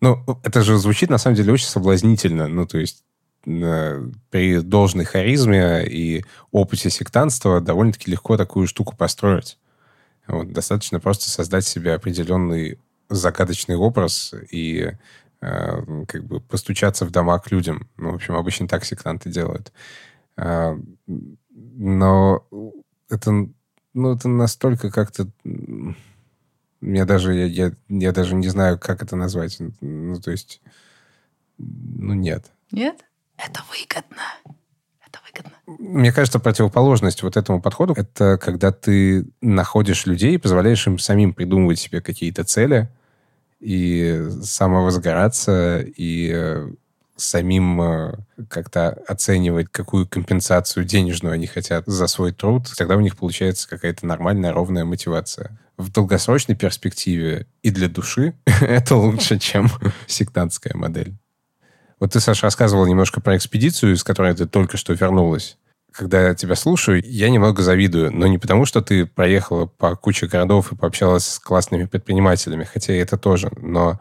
[0.00, 2.48] ну, это же звучит, на самом деле, очень соблазнительно.
[2.48, 3.02] Ну, то есть
[3.44, 9.58] при должной харизме и опыте сектанства довольно-таки легко такую штуку построить.
[10.28, 14.92] Вот, достаточно просто создать себе определенный загадочный образ и
[15.40, 17.88] э, как бы постучаться в дома к людям.
[17.96, 19.72] Ну, в общем, обычно так сектанты делают.
[20.36, 22.44] Э, но
[23.08, 23.30] это,
[23.94, 25.30] ну, это настолько как-то
[26.82, 29.58] я даже, я, я, я даже не знаю, как это назвать.
[29.80, 30.60] Ну, то есть,
[31.58, 32.52] ну, нет.
[32.70, 33.04] Нет?
[33.36, 34.55] Это выгодно.
[35.66, 41.34] Мне кажется, противоположность вот этому подходу— это когда ты находишь людей и позволяешь им самим
[41.34, 42.88] придумывать себе какие-то цели
[43.58, 46.68] и самовозгораться, и э,
[47.16, 48.14] самим э,
[48.48, 54.06] как-то оценивать, какую компенсацию денежную они хотят за свой труд, тогда у них получается какая-то
[54.06, 55.58] нормальная, ровная мотивация.
[55.76, 59.68] В долгосрочной перспективе и для души это лучше, чем
[60.06, 61.16] сектантская модель.
[61.98, 65.56] Вот ты, Саша, рассказывал немножко про экспедицию, из которой ты только что вернулась.
[65.92, 70.26] Когда я тебя слушаю, я немного завидую, но не потому, что ты проехала по куче
[70.26, 73.98] городов и пообщалась с классными предпринимателями, хотя и это тоже, но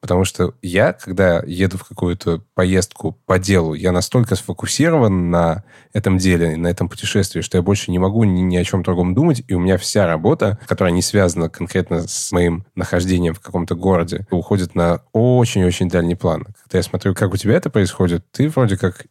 [0.00, 6.18] Потому что я, когда еду в какую-то поездку по делу, я настолько сфокусирован на этом
[6.18, 9.42] деле, на этом путешествии, что я больше не могу ни, ни о чем другом думать,
[9.48, 14.26] и у меня вся работа, которая не связана конкретно с моим нахождением в каком-то городе,
[14.30, 16.46] уходит на очень-очень дальний план.
[16.62, 19.06] Когда я смотрю, как у тебя это происходит, ты вроде как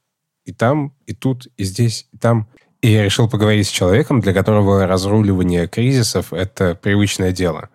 [0.46, 2.48] и там, и тут, и здесь, и там.
[2.82, 7.70] И я решил поговорить с человеком, для которого разруливание кризисов– это привычное дело.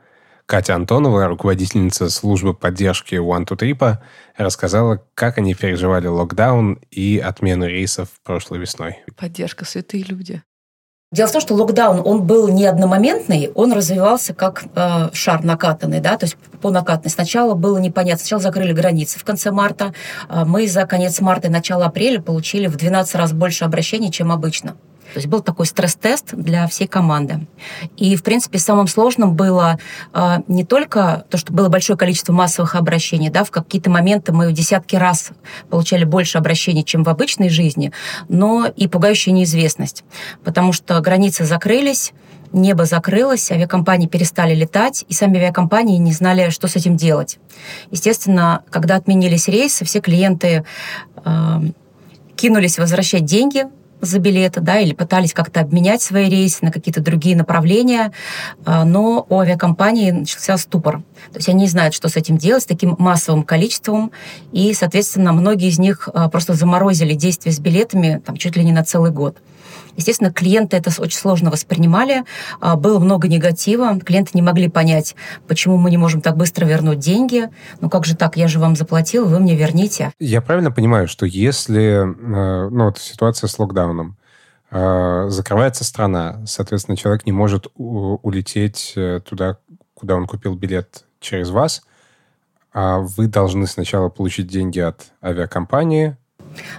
[0.51, 3.99] Катя Антонова, руководительница службы поддержки One to Trip,
[4.37, 8.99] рассказала, как они переживали локдаун и отмену рейсов прошлой весной.
[9.17, 10.43] Поддержка, святые люди.
[11.13, 16.01] Дело в том, что локдаун, он был не одномоментный, он развивался как э, шар накатанный,
[16.01, 17.11] да, то есть по накатанной.
[17.11, 19.95] Сначала было непонятно, сначала закрыли границы в конце марта,
[20.29, 24.33] э, мы за конец марта и начало апреля получили в 12 раз больше обращений, чем
[24.33, 24.75] обычно.
[25.13, 27.47] То есть был такой стресс-тест для всей команды.
[27.97, 29.79] И, в принципе, самым сложным было
[30.13, 34.49] э, не только то, что было большое количество массовых обращений, да, в какие-то моменты мы
[34.49, 35.31] в десятки раз
[35.69, 37.93] получали больше обращений, чем в обычной жизни,
[38.29, 40.05] но и пугающая неизвестность.
[40.45, 42.13] Потому что границы закрылись,
[42.53, 47.39] небо закрылось, авиакомпании перестали летать, и сами авиакомпании не знали, что с этим делать.
[47.91, 50.65] Естественно, когда отменились рейсы, все клиенты
[51.25, 51.61] э,
[52.37, 53.67] кинулись возвращать деньги,
[54.01, 58.13] за билеты, да, или пытались как-то обменять свои рейсы на какие-то другие направления,
[58.65, 60.99] а, но у авиакомпании начался ступор.
[61.33, 64.13] То есть они не знают, что с этим делать, с таким массовым количеством,
[64.53, 68.73] и, соответственно, многие из них а, просто заморозили действия с билетами там, чуть ли не
[68.73, 69.37] на целый год.
[69.97, 72.25] Естественно, клиенты это очень сложно воспринимали,
[72.61, 75.15] а, было много негатива, клиенты не могли понять,
[75.49, 77.49] почему мы не можем так быстро вернуть деньги,
[77.81, 80.13] ну как же так, я же вам заплатил, вы мне верните.
[80.19, 84.17] Я правильно понимаю, что если, э, ну вот ситуация с локдауном,
[84.71, 89.59] э, закрывается страна, соответственно, человек не может улететь э, туда,
[89.95, 91.83] куда он купил билет через вас,
[92.73, 96.17] а вы должны сначала получить деньги от авиакомпании,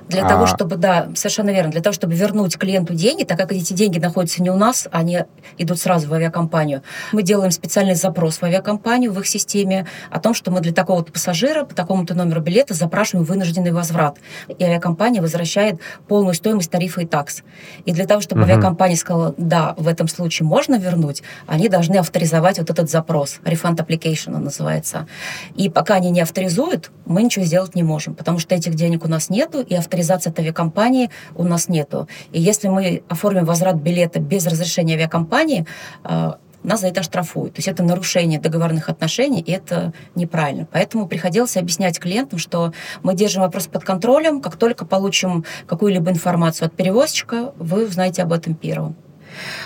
[0.08, 0.30] для а...
[0.30, 4.00] того, чтобы, да, совершенно верно, для того, чтобы вернуть клиенту деньги, так как эти деньги
[4.00, 5.20] находятся не у нас, они
[5.58, 6.82] идут сразу в авиакомпанию,
[7.12, 11.12] мы делаем специальный запрос в авиакомпанию, в их системе, о том, что мы для такого-то
[11.12, 14.18] пассажира по такому-то номеру билета запрашиваем вынужденный возврат.
[14.48, 17.44] И авиакомпания возвращает полную стоимость тарифа и такс.
[17.86, 18.52] И для того, чтобы угу.
[18.52, 23.40] авиакомпания сказала, да, в этом случае можно вернуть, они должны авторизовать вот этот запрос.
[23.44, 25.08] Refund application он называется.
[25.56, 29.08] И пока они не авторизуют, мы ничего сделать не можем, потому что этих денег у
[29.08, 32.08] нас нету, и авторизации от авиакомпании у нас нету.
[32.32, 35.66] И если мы оформим возврат билета без разрешения авиакомпании,
[36.04, 37.56] э, нас за это штрафуют.
[37.56, 40.68] То есть это нарушение договорных отношений, и это неправильно.
[40.72, 46.68] Поэтому приходилось объяснять клиентам, что мы держим вопрос под контролем, как только получим какую-либо информацию
[46.68, 48.96] от перевозчика, вы узнаете об этом первым.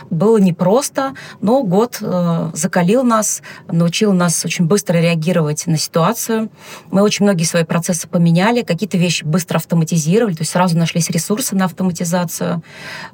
[0.09, 6.49] Было непросто, но год э, закалил нас, научил нас очень быстро реагировать на ситуацию.
[6.91, 11.55] Мы очень многие свои процессы поменяли, какие-то вещи быстро автоматизировали, то есть сразу нашлись ресурсы
[11.55, 12.61] на автоматизацию.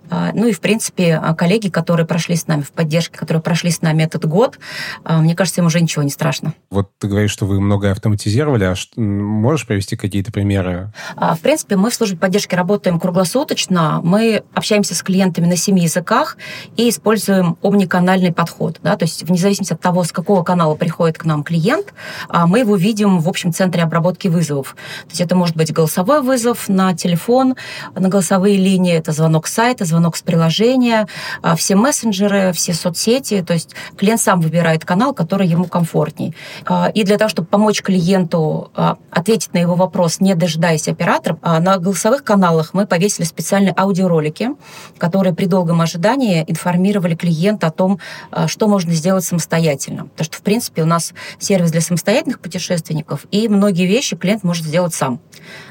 [0.09, 3.81] Э, ну и, в принципе, коллеги, которые прошли с нами в поддержке, которые прошли с
[3.81, 4.59] нами этот год,
[5.05, 6.53] э, мне кажется, им уже ничего не страшно.
[6.69, 10.91] Вот ты говоришь, что вы многое автоматизировали, а что, можешь привести какие-то примеры?
[11.15, 16.37] В принципе, мы в службе поддержки работаем круглосуточно, мы общаемся с клиентами на семи языках,
[16.77, 18.79] и используем омниканальный подход.
[18.83, 18.95] Да?
[18.95, 21.93] То есть вне зависимости от того, с какого канала приходит к нам клиент,
[22.29, 24.75] а, мы его видим в общем центре обработки вызовов.
[25.03, 27.55] То есть это может быть голосовой вызов на телефон,
[27.95, 31.07] на голосовые линии, это звонок с сайта, звонок с приложения,
[31.41, 33.41] а, все мессенджеры, все соцсети.
[33.41, 36.35] То есть клиент сам выбирает канал, который ему комфортней.
[36.65, 38.71] А, и для того, чтобы помочь клиенту
[39.11, 44.51] ответить на его вопрос, не дожидаясь оператора, на голосовых каналах мы повесили специальные аудиоролики,
[44.97, 47.99] которые при долгом ожидании заранее информировали клиента о том,
[48.31, 50.07] э, что можно сделать самостоятельно.
[50.07, 54.65] Потому что, в принципе, у нас сервис для самостоятельных путешественников, и многие вещи клиент может
[54.65, 55.19] сделать сам.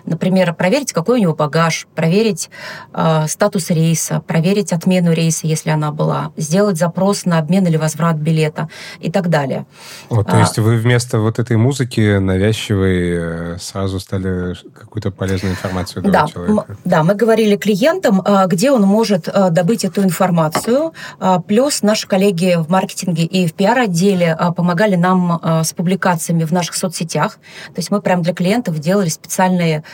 [0.04, 2.50] Например, проверить, какой у него багаж, проверить
[2.92, 8.16] э, статус рейса, проверить отмену рейса, если она была, сделать запрос на обмен или возврат
[8.16, 8.68] билета
[9.00, 9.66] и так далее.
[10.08, 15.52] Вот, то а, есть вы вместо вот этой музыки навязчивой э, сразу стали какую-то полезную
[15.52, 16.66] информацию давать да, человеку?
[16.84, 20.92] Да, мы говорили клиентам, э, где он может добыть эту информацию, информацию.
[21.18, 26.44] А, плюс наши коллеги в маркетинге и в пиар-отделе а, помогали нам а, с публикациями
[26.44, 27.34] в наших соцсетях.
[27.66, 29.84] То есть мы прямо для клиентов делали специальные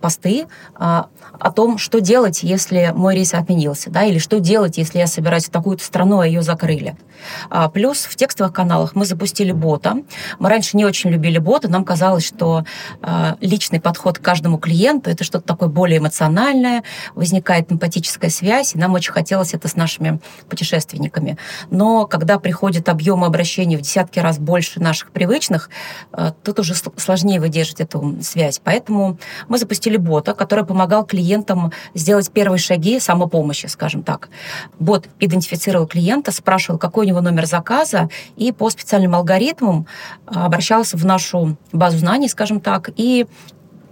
[0.00, 1.08] посты а,
[1.38, 5.46] о том, что делать, если мой рейс отменился, да, или что делать, если я собираюсь
[5.46, 6.96] в такую-то страну, а ее закрыли.
[7.48, 9.98] А, плюс в текстовых каналах мы запустили бота.
[10.38, 12.64] Мы раньше не очень любили бота, нам казалось, что
[13.02, 16.82] а, личный подход к каждому клиенту это что-то такое более эмоциональное,
[17.14, 21.36] возникает эмпатическая связь, и нам очень хотелось это с нашими путешественниками.
[21.70, 25.70] Но когда приходит объем обращений в десятки раз больше наших привычных,
[26.12, 28.60] а, тут уже сложнее выдержать эту связь.
[28.62, 34.28] Поэтому мы запустили бота, который помогал клиентам сделать первые шаги самопомощи, скажем так.
[34.78, 39.86] Бот идентифицировал клиента, спрашивал, какой у него номер заказа, и по специальным алгоритмам
[40.26, 43.26] а, обращался в нашу базу знаний, скажем так, и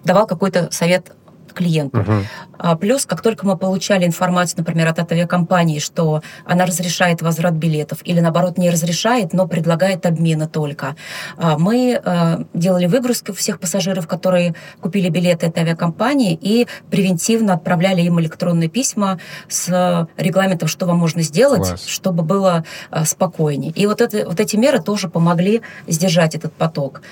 [0.04, 1.12] давал какой-то совет
[1.52, 2.00] клиенту.
[2.00, 2.76] Угу.
[2.78, 8.20] Плюс, как только мы получали информацию, например, от авиакомпании, что она разрешает возврат билетов или,
[8.20, 10.96] наоборот, не разрешает, но предлагает обмены только,
[11.36, 18.02] а, мы а, делали выгрузку всех пассажиров, которые купили билеты этой авиакомпании, и превентивно отправляли
[18.02, 19.18] им электронные письма
[19.48, 21.86] с регламентом, что вам можно сделать, Класс.
[21.86, 22.64] чтобы было
[23.04, 23.72] спокойнее.
[23.72, 27.02] И вот, это, вот эти меры тоже помогли сдержать этот поток.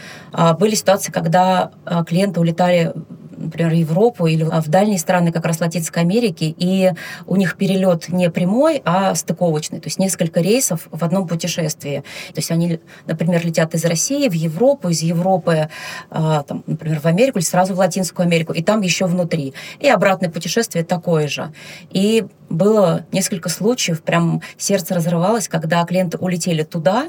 [0.58, 1.70] Были ситуации, когда
[2.06, 2.92] клиенты улетали
[3.36, 6.92] например, в Европу или в дальние страны как раз Латинской Америки, и
[7.26, 12.02] у них перелет не прямой, а стыковочный, то есть несколько рейсов в одном путешествии.
[12.28, 15.68] То есть они, например, летят из России в Европу, из Европы,
[16.10, 19.54] а, там, например, в Америку или сразу в Латинскую Америку, и там еще внутри.
[19.80, 21.52] И обратное путешествие такое же.
[21.90, 27.08] И было несколько случаев, прям сердце разрывалось, когда клиенты улетели туда,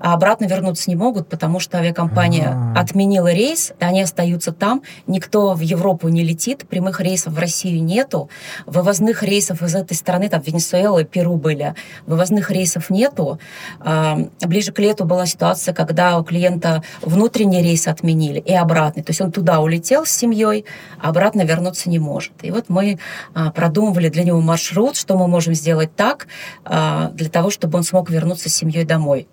[0.00, 2.80] а обратно вернуться не могут, потому что авиакомпания А-а-а.
[2.80, 8.28] отменила рейс, они остаются там, никто в Европу не летит, прямых рейсов в Россию нету,
[8.66, 11.74] вывозных рейсов из этой страны, там Венесуэла и Перу были,
[12.06, 13.38] вывозных рейсов нету.
[13.80, 19.10] А, ближе к лету была ситуация, когда у клиента внутренний рейс отменили и обратный, то
[19.10, 20.64] есть он туда улетел с семьей,
[21.00, 22.32] а обратно вернуться не может.
[22.42, 22.98] И вот мы
[23.34, 26.26] а, продумывали для него маршрут, что мы можем сделать так,
[26.64, 29.26] а, для того, чтобы он смог вернуться с семьей домой.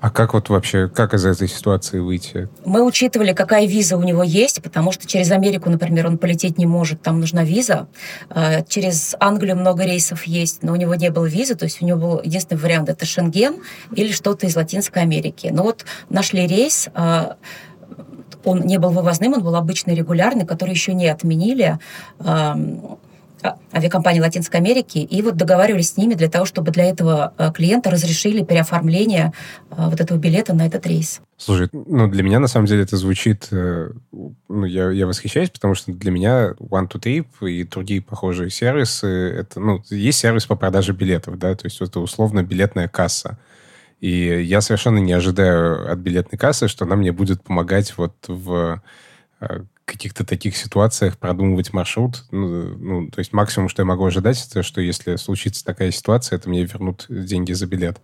[0.00, 2.48] А как вот вообще, как из этой ситуации выйти?
[2.64, 6.66] Мы учитывали, какая виза у него есть, потому что через Америку, например, он полететь не
[6.66, 7.88] может, там нужна виза.
[8.30, 11.86] А, через Англию много рейсов есть, но у него не было визы, то есть у
[11.86, 13.56] него был единственный вариант– это Шенген
[13.94, 15.50] или что-то из Латинской Америки.
[15.52, 17.36] Но вот нашли рейс, а,
[18.44, 21.78] он не был вывозным, он был обычный, регулярный, который еще не отменили
[23.72, 27.90] авиакомпании Латинской Америки, и вот договаривались с ними для того, чтобы для этого а, клиента
[27.90, 29.32] разрешили переоформление
[29.70, 31.20] а, вот этого билета на этот рейс.
[31.36, 33.90] Слушай, ну для меня на самом деле это звучит, э,
[34.48, 39.06] ну я, я восхищаюсь, потому что для меня One to Trip и другие похожие сервисы,
[39.06, 43.38] это, ну, есть сервис по продаже билетов, да, то есть это условно билетная касса.
[44.00, 48.80] И я совершенно не ожидаю от билетной кассы, что она мне будет помогать вот в
[49.40, 52.24] э, каких-то таких ситуациях продумывать маршрут.
[52.30, 56.36] Ну, ну, то есть максимум, что я могу ожидать, это что если случится такая ситуация,
[56.36, 57.98] это мне вернут деньги за билет.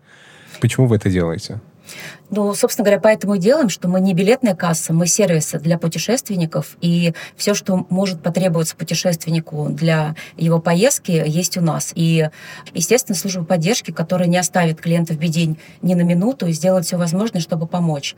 [0.60, 1.60] Почему вы это делаете?
[2.30, 6.76] Ну, собственно говоря, поэтому и делаем, что мы не билетная касса, мы сервисы для путешественников,
[6.80, 11.92] и все, что может потребоваться путешественнику для его поездки, есть у нас.
[11.94, 12.28] И,
[12.72, 16.96] естественно, служба поддержки, которая не оставит клиента в беде ни на минуту и сделает все
[16.96, 18.16] возможное, чтобы помочь.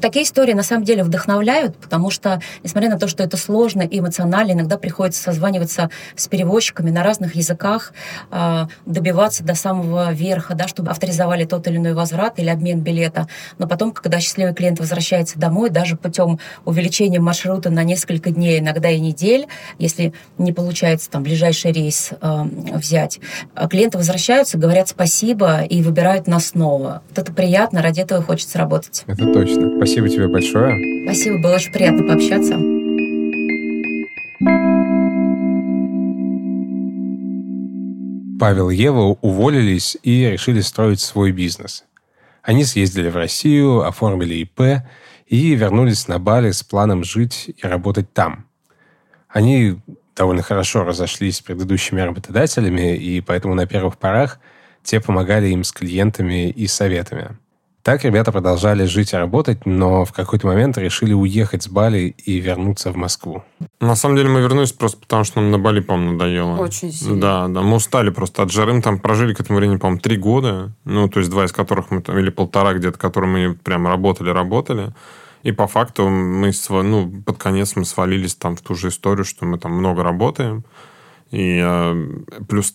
[0.00, 3.98] Такие истории, на самом деле, вдохновляют, потому что, несмотря на то, что это сложно и
[3.98, 7.92] эмоционально, иногда приходится созваниваться с перевозчиками на разных языках,
[8.30, 13.28] а, добиваться до самого верха, да, чтобы авторизовали тот или иной возврат или обмен билета
[13.58, 18.90] но потом, когда счастливый клиент возвращается домой, даже путем увеличения маршрута на несколько дней, иногда
[18.90, 19.46] и недель,
[19.78, 22.44] если не получается там ближайший рейс э,
[22.74, 23.20] взять,
[23.70, 27.02] клиенты возвращаются, говорят спасибо и выбирают нас снова.
[27.08, 29.04] Вот это приятно, ради этого хочется работать.
[29.06, 29.76] Это точно.
[29.76, 31.06] Спасибо тебе большое.
[31.06, 32.56] Спасибо, было очень приятно пообщаться.
[38.38, 41.84] Павел и Ева уволились и решили строить свой бизнес.
[42.46, 44.86] Они съездили в Россию, оформили ИП
[45.26, 48.46] и вернулись на Бали с планом жить и работать там.
[49.28, 49.80] Они
[50.14, 54.38] довольно хорошо разошлись с предыдущими работодателями, и поэтому на первых порах
[54.84, 57.36] те помогали им с клиентами и советами.
[57.86, 62.40] Так ребята продолжали жить и работать, но в какой-то момент решили уехать с Бали и
[62.40, 63.44] вернуться в Москву.
[63.80, 66.56] На самом деле мы вернулись просто потому, что нам на Бали, по-моему, надоело.
[66.56, 67.20] Очень сильно.
[67.20, 68.72] Да, да, мы устали просто от жары.
[68.72, 70.72] Мы там прожили к этому времени, по-моему, три года.
[70.84, 74.92] Ну, то есть два из которых мы там, или полтора где-то, которые мы прям работали-работали.
[75.44, 79.44] И по факту мы, ну, под конец мы свалились там в ту же историю, что
[79.44, 80.64] мы там много работаем.
[81.30, 82.06] И э,
[82.48, 82.74] плюс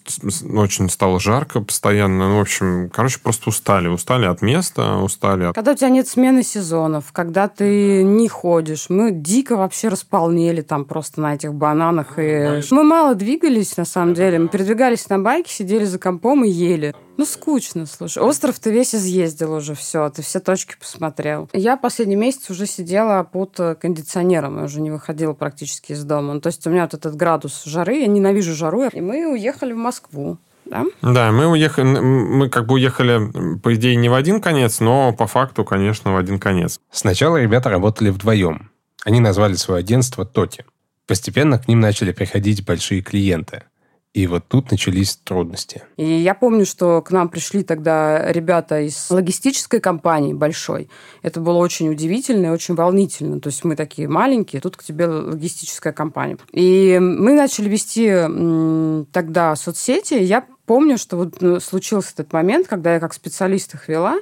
[0.54, 2.30] очень стало жарко постоянно.
[2.30, 3.88] Ну, в общем, короче, просто устали.
[3.88, 5.56] Устали от места, устали от...
[5.56, 10.84] Когда у тебя нет смены сезонов, когда ты не ходишь, мы дико вообще располнели там
[10.84, 12.18] просто на этих бананах.
[12.18, 12.62] И...
[12.72, 14.38] Мы мало двигались, на самом деле.
[14.40, 16.94] Мы передвигались на байке, сидели за компом и ели.
[17.18, 18.24] Ну, скучно, слушай.
[18.24, 21.50] Остров ты весь изъездил уже, все, ты все точки посмотрел.
[21.54, 26.34] Я последний месяц уже сидела под кондиционером, я уже не выходила практически из дома.
[26.34, 28.88] Ну, то есть у меня вот этот градус жары, я ненавижу жару.
[28.88, 30.38] И мы уехали в Москву.
[30.66, 30.86] Да?
[31.02, 35.28] да, мы уехали, мы как бы уехали, по идее, не в один конец, но по
[35.28, 36.80] факту, конечно, в один конец.
[36.92, 38.72] Сначала ребята работали вдвоем.
[39.04, 40.64] Они назвали свое агентство Тоти.
[41.08, 43.64] Постепенно к ним начали приходить большие клиенты.
[44.14, 45.84] И вот тут начались трудности.
[45.96, 50.90] И я помню, что к нам пришли тогда ребята из логистической компании большой.
[51.22, 53.40] Это было очень удивительно и очень волнительно.
[53.40, 56.38] То есть мы такие маленькие, тут к тебе логистическая компания.
[56.52, 60.16] И мы начали вести тогда соцсети.
[60.16, 64.20] Я помню, что вот ну, случился этот момент, когда я как специалист их вела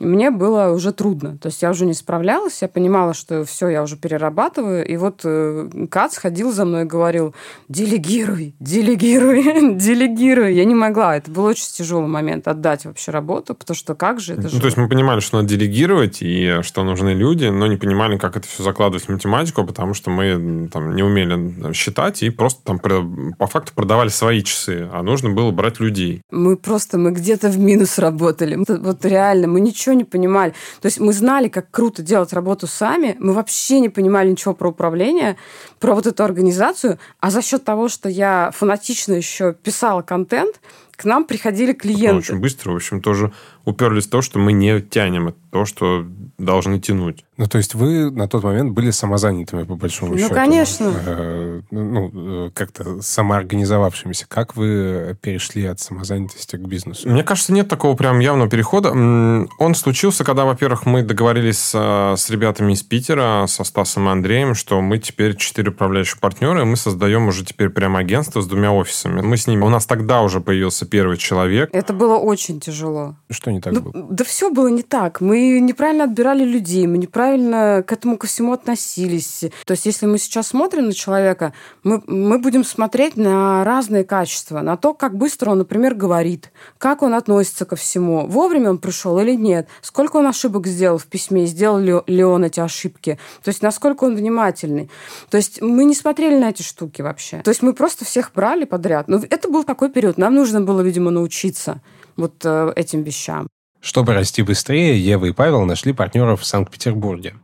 [0.00, 1.36] мне было уже трудно.
[1.38, 4.86] То есть я уже не справлялась, я понимала, что все, я уже перерабатываю.
[4.86, 7.34] И вот э, Кац ходил за мной и говорил,
[7.68, 10.54] делегируй, делегируй, делегируй.
[10.54, 11.16] Я не могла.
[11.16, 14.60] Это был очень тяжелый момент отдать вообще работу, потому что как же это ну, же...
[14.60, 18.36] То есть мы понимали, что надо делегировать и что нужны люди, но не понимали, как
[18.36, 22.78] это все закладывать в математику, потому что мы там не умели считать и просто там
[22.78, 26.22] по факту продавали свои часы, а нужно было брать людей.
[26.30, 28.56] Мы просто, мы где-то в минус работали.
[28.66, 30.54] Вот реально, мы ничего ничего не понимали.
[30.80, 34.68] То есть мы знали, как круто делать работу сами, мы вообще не понимали ничего про
[34.70, 35.36] управление,
[35.78, 40.60] про вот эту организацию, а за счет того, что я фанатично еще писала контент,
[40.96, 42.16] к нам приходили клиенты.
[42.16, 43.32] очень быстро, в общем, тоже
[43.64, 46.04] уперлись в то, что мы не тянем, то, что
[46.38, 47.24] должны тянуть.
[47.36, 50.30] Ну, то есть вы на тот момент были самозанятыми, по большому ну, счету.
[50.30, 50.92] Ну, конечно.
[51.06, 52.10] Э, ну,
[52.46, 54.26] э, как-то самоорганизовавшимися.
[54.28, 57.08] Как вы перешли от самозанятости к бизнесу?
[57.08, 58.90] Мне кажется, нет такого прям явного перехода.
[58.90, 64.54] Он случился, когда, во-первых, мы договорились с, с ребятами из Питера, со Стасом и Андреем,
[64.54, 68.72] что мы теперь четыре управляющих партнера, и мы создаем уже теперь прям агентство с двумя
[68.72, 69.20] офисами.
[69.22, 69.62] Мы с ними...
[69.62, 71.70] У нас тогда уже появился первый человек.
[71.72, 73.16] Это было очень тяжело.
[73.50, 74.06] Что не так ну, было?
[74.10, 75.20] Да все было не так.
[75.20, 79.44] Мы неправильно отбирали людей, мы неправильно к этому ко всему относились.
[79.64, 84.60] То есть, если мы сейчас смотрим на человека, мы, мы будем смотреть на разные качества,
[84.60, 89.18] на то, как быстро он, например, говорит, как он относится ко всему, вовремя он пришел
[89.18, 93.48] или нет, сколько он ошибок сделал в письме, сделал ли, ли он эти ошибки, то
[93.48, 94.90] есть, насколько он внимательный.
[95.30, 97.40] То есть, мы не смотрели на эти штуки вообще.
[97.42, 99.08] То есть, мы просто всех брали подряд.
[99.08, 100.18] Но это был такой период.
[100.18, 101.80] Нам нужно было, видимо, научиться
[102.20, 103.48] вот э, этим вещам.
[103.80, 107.34] Чтобы расти быстрее, Ева и Павел нашли партнеров в Санкт-Петербурге.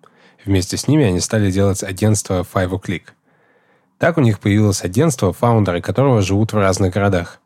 [0.44, 3.02] Вместе с ними они стали делать агентство Five Click.
[3.98, 7.40] Так у них появилось агентство, фаундеры которого живут в разных городах.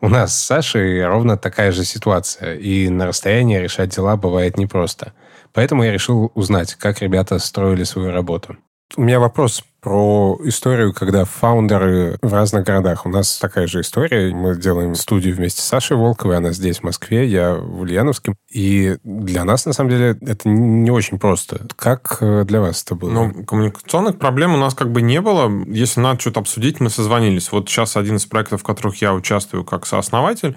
[0.00, 5.12] У нас с Сашей ровно такая же ситуация, и на расстоянии решать дела бывает непросто.
[5.52, 8.56] Поэтому я решил узнать, как ребята строили свою работу.
[8.96, 13.06] У меня вопрос про историю, когда фаундеры в разных городах.
[13.06, 14.34] У нас такая же история.
[14.34, 16.36] Мы делаем студию вместе с Сашей Волковой.
[16.36, 18.34] Она здесь, в Москве, я в Ульяновске.
[18.50, 21.66] И для нас, на самом деле, это не очень просто.
[21.76, 23.10] Как э, для вас это было?
[23.10, 25.50] Ну, коммуникационных проблем у нас как бы не было.
[25.66, 27.50] Если надо что-то обсудить, мы созвонились.
[27.50, 30.56] Вот сейчас один из проектов, в которых я участвую как сооснователь,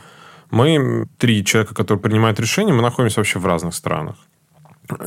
[0.52, 4.18] мы три человека, которые принимают решения, мы находимся вообще в разных странах.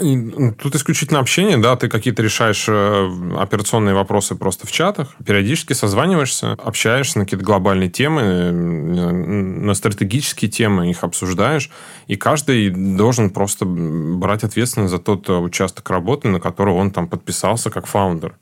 [0.00, 5.72] Ну, тут исключительно общение, да, ты какие-то решаешь э, операционные вопросы просто в чатах, периодически
[5.72, 11.70] созваниваешься, общаешься на какие-то глобальные темы, э, на стратегические темы, их обсуждаешь,
[12.08, 17.08] и каждый должен просто брать ответственность за тот э, участок работы, на который он там
[17.08, 18.34] подписался как фаундер.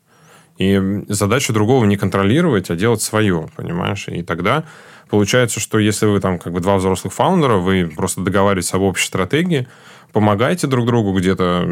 [0.57, 4.09] И задача другого не контролировать, а делать свое, понимаешь?
[4.09, 4.65] И тогда
[5.11, 9.07] получается, что если вы там как бы два взрослых фаундера, вы просто договариваетесь об общей
[9.07, 9.69] стратегии,
[10.17, 11.69] помогаете друг другу где-то,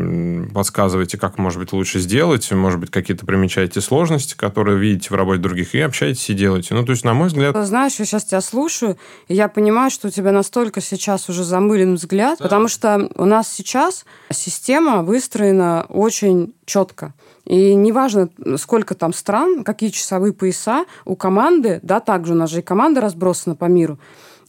[0.53, 5.41] подсказываете, как, может быть, лучше сделать, может быть, какие-то примечаете сложности, которые видите в работе
[5.41, 6.75] других, и общаетесь и делаете.
[6.75, 7.57] Ну, то есть, на мой взгляд...
[7.67, 11.95] Знаешь, я сейчас тебя слушаю, и я понимаю, что у тебя настолько сейчас уже замылен
[11.95, 12.45] взгляд, да.
[12.45, 17.15] потому что у нас сейчас система выстроена очень четко.
[17.47, 18.29] И неважно,
[18.59, 23.01] сколько там стран, какие часовые пояса, у команды, да, также у нас же и команда
[23.01, 23.99] разбросана по миру,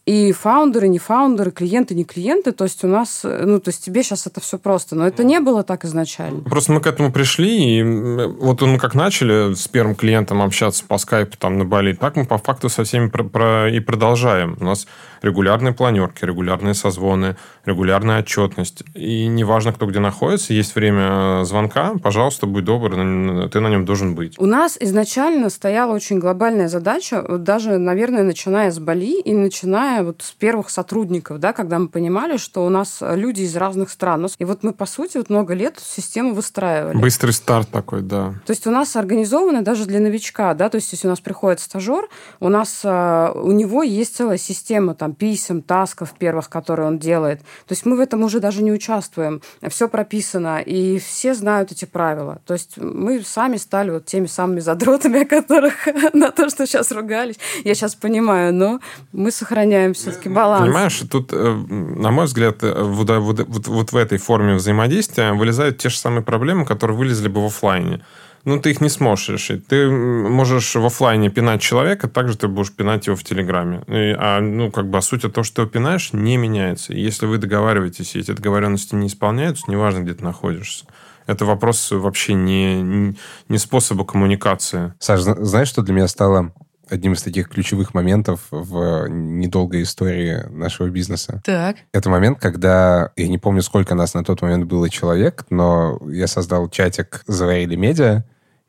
[0.06, 2.52] и фаундеры, не фаундеры, клиенты, не клиенты.
[2.52, 4.96] То есть у нас, ну, то есть тебе сейчас это все просто.
[4.96, 6.42] Но это не было так изначально.
[6.42, 10.98] Просто мы к этому пришли, и вот мы как начали с первым клиентом общаться по
[11.00, 14.58] скайпу там на Бали, так мы по факту со всеми про, про, и продолжаем.
[14.60, 14.86] У нас
[15.22, 17.36] регулярные планерки, регулярные созвоны,
[17.66, 18.84] регулярная отчетность.
[18.94, 24.16] И неважно, кто где находится, есть время звонка, пожалуйста, будь добр, ты на нем должен
[24.16, 24.38] быть.
[24.40, 30.22] У нас изначально стояла очень глобальная задача, даже, наверное, начиная с Бали и начиная вот
[30.22, 34.28] с первых сотрудников, да, когда мы понимали, что у нас люди из разных стран.
[34.40, 36.98] И вот мы, по сути, вот много лет систему выстраивали.
[36.98, 38.36] Быстрый старт такой, да.
[38.46, 41.60] То есть у нас организовано даже для новичка, да, то есть если у нас приходит
[41.60, 42.08] стажер,
[42.40, 47.40] у нас а, у него есть целая система там писем, тасков первых, которые он делает.
[47.40, 49.42] То есть мы в этом уже даже не участвуем.
[49.68, 52.40] Все прописано, и все знают эти правила.
[52.46, 56.92] То есть мы сами стали вот теми самыми задротами, о которых на то, что сейчас
[56.92, 57.36] ругались.
[57.64, 58.80] Я сейчас понимаю, но
[59.12, 60.66] мы сохраняем все-таки баланс.
[60.66, 65.34] Понимаешь, тут, э, на мой взгляд, э, вот, вот, вот, вот в этой форме взаимодействия
[65.34, 68.02] вылезают те же самые проблемы, которые вылезли бы в офлайне.
[68.46, 69.68] Ну, ты их не сможешь решить.
[69.68, 73.82] Ты можешь в офлайне пинать человека, также ты будешь пинать его в Телеграме.
[73.88, 76.94] И, а, ну, как бы, а суть то, что ты пинаешь, не меняется.
[76.94, 80.86] И если вы договариваетесь, и эти договоренности не исполняются, неважно, где ты находишься.
[81.26, 83.16] Это вопрос вообще не,
[83.50, 84.94] не способа коммуникации.
[85.00, 86.54] Саш, знаешь, что для меня стало
[86.88, 91.42] одним из таких ключевых моментов в недолгой истории нашего бизнеса.
[91.44, 91.78] Так.
[91.94, 96.28] Это момент, когда, я не помню, сколько нас на тот момент было человек, но я
[96.28, 98.24] создал чатик «Заварили медиа»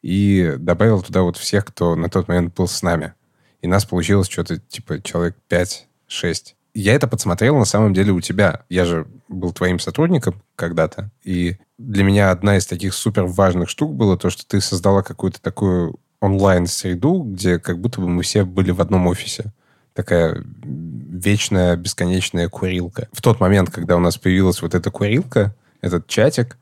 [0.06, 3.14] и добавил туда вот всех, кто на тот момент был с нами.
[3.60, 6.54] И нас получилось что-то типа человек 5-6.
[6.74, 8.62] Я это подсмотрел на самом деле у тебя.
[8.68, 11.10] Я же был твоим сотрудником когда-то.
[11.24, 15.42] И для меня одна из таких супер важных штук было то, что ты создала какую-то
[15.42, 19.52] такую онлайн-среду, где как будто бы мы все были в одном офисе.
[19.92, 23.08] Такая вечная, бесконечная курилка.
[23.10, 26.58] В тот момент, когда у нас появилась вот эта курилка, этот чатик,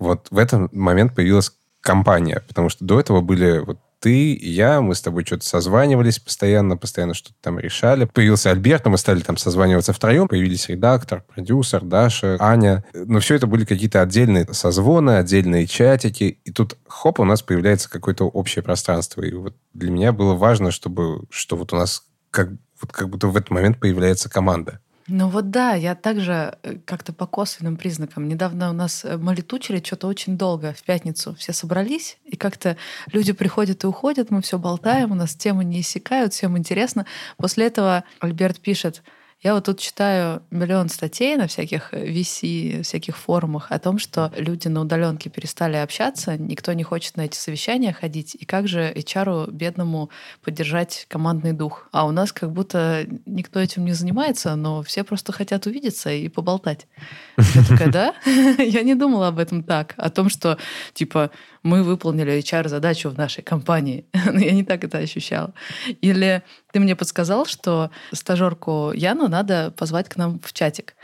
[0.00, 4.94] вот в этот момент появилась компания, потому что до этого были вот ты я, мы
[4.94, 8.04] с тобой что-то созванивались постоянно, постоянно что-то там решали.
[8.04, 12.84] Появился Альберт, мы стали там созваниваться втроем, появились редактор, продюсер, Даша, Аня.
[12.94, 16.38] Но все это были какие-то отдельные созвоны, отдельные чатики.
[16.44, 19.22] И тут, хоп, у нас появляется какое-то общее пространство.
[19.22, 22.50] И вот для меня было важно, чтобы, что вот у нас как,
[22.80, 24.80] вот как будто в этот момент появляется команда.
[25.10, 28.28] Ну вот да, я также э, как-то по косвенным признакам.
[28.28, 31.34] Недавно у нас э, мы летучили что-то очень долго в пятницу.
[31.34, 32.76] Все собрались, и как-то
[33.10, 37.06] люди приходят и уходят, мы все болтаем, у нас темы не иссякают, всем интересно.
[37.38, 39.02] После этого Альберт пишет,
[39.40, 44.66] я вот тут читаю миллион статей на всяких VC, всяких форумах о том, что люди
[44.66, 49.52] на удаленке перестали общаться, никто не хочет на эти совещания ходить, и как же HR
[49.52, 50.10] бедному
[50.42, 51.88] поддержать командный дух.
[51.92, 56.28] А у нас как будто никто этим не занимается, но все просто хотят увидеться и
[56.28, 56.88] поболтать.
[57.36, 58.14] Я такая, да?
[58.58, 60.58] Я не думала об этом так, о том, что
[60.94, 61.30] типа
[61.68, 64.06] мы выполнили HR-задачу в нашей компании.
[64.32, 65.52] Но я не так это ощущала.
[66.00, 66.42] Или
[66.72, 70.94] ты мне подсказал, что стажерку Яну надо позвать к нам в чатик.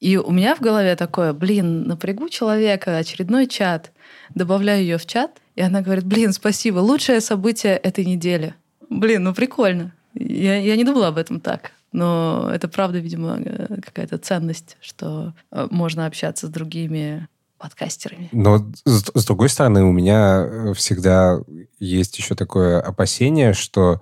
[0.00, 3.92] И у меня в голове такое, блин, напрягу человека, очередной чат,
[4.34, 8.54] добавляю ее в чат, и она говорит, блин, спасибо, лучшее событие этой недели.
[8.88, 9.92] Блин, ну прикольно.
[10.14, 11.72] Я, я не думала об этом так.
[11.92, 18.28] Но это правда, видимо, э, какая-то ценность, что э, можно общаться с другими подкастерами.
[18.32, 21.40] Но с, с другой стороны, у меня э, всегда
[21.78, 24.00] есть еще такое опасение, что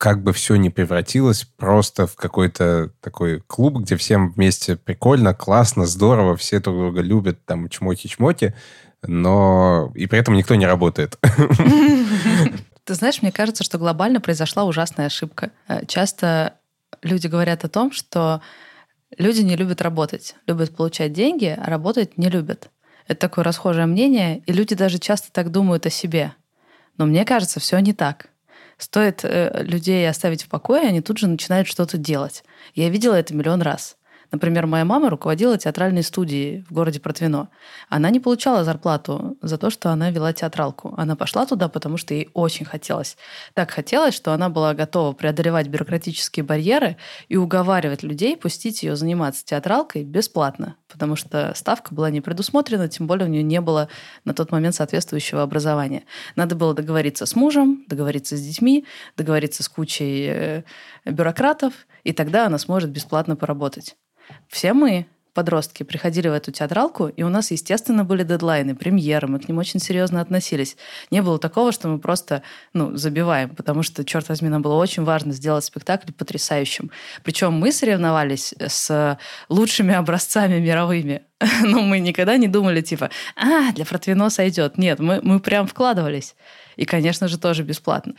[0.00, 5.84] как бы все не превратилось просто в какой-то такой клуб, где всем вместе прикольно, классно,
[5.84, 8.54] здорово, все друг друга любят, там, чмоти-чмоти,
[9.02, 11.18] но и при этом никто не работает.
[12.84, 15.50] Ты знаешь, мне кажется, что глобально произошла ужасная ошибка.
[15.68, 16.54] Э, часто
[17.02, 18.40] люди говорят о том, что
[19.18, 22.70] люди не любят работать, любят получать деньги, а работать не любят.
[23.10, 26.32] Это такое расхожее мнение, и люди даже часто так думают о себе.
[26.96, 28.28] Но мне кажется, все не так.
[28.78, 32.44] Стоит э, людей оставить в покое, они тут же начинают что-то делать.
[32.76, 33.96] Я видела это миллион раз.
[34.32, 37.48] Например, моя мама руководила театральной студией в городе Протвино.
[37.88, 40.94] Она не получала зарплату за то, что она вела театралку.
[40.96, 43.16] Она пошла туда, потому что ей очень хотелось.
[43.54, 46.96] Так хотелось, что она была готова преодолевать бюрократические барьеры
[47.28, 53.08] и уговаривать людей пустить ее заниматься театралкой бесплатно, потому что ставка была не предусмотрена, тем
[53.08, 53.88] более у нее не было
[54.24, 56.04] на тот момент соответствующего образования.
[56.36, 60.62] Надо было договориться с мужем, договориться с детьми, договориться с кучей э,
[61.04, 61.72] бюрократов,
[62.04, 63.96] и тогда она сможет бесплатно поработать.
[64.48, 69.38] Все мы, подростки приходили в эту театралку, и у нас, естественно, были дедлайны, премьеры, мы
[69.38, 70.76] к ним очень серьезно относились.
[71.10, 75.04] Не было такого, что мы просто ну, забиваем, потому что, черт возьми, нам было очень
[75.04, 76.90] важно сделать спектакль потрясающим.
[77.22, 79.18] Причем мы соревновались с
[79.48, 81.22] лучшими образцами мировыми.
[81.62, 84.76] Но мы никогда не думали, типа, а, для Фортвино сойдет.
[84.76, 86.34] Нет, мы, мы прям вкладывались.
[86.76, 88.14] И, конечно же, тоже бесплатно.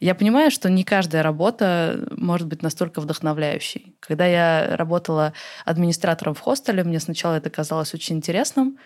[0.00, 3.96] Я понимаю, что не каждая работа может быть настолько вдохновляющей.
[4.00, 5.32] Когда я работала
[5.64, 8.78] администратором в хостеле, мне сначала это казалось очень интересным,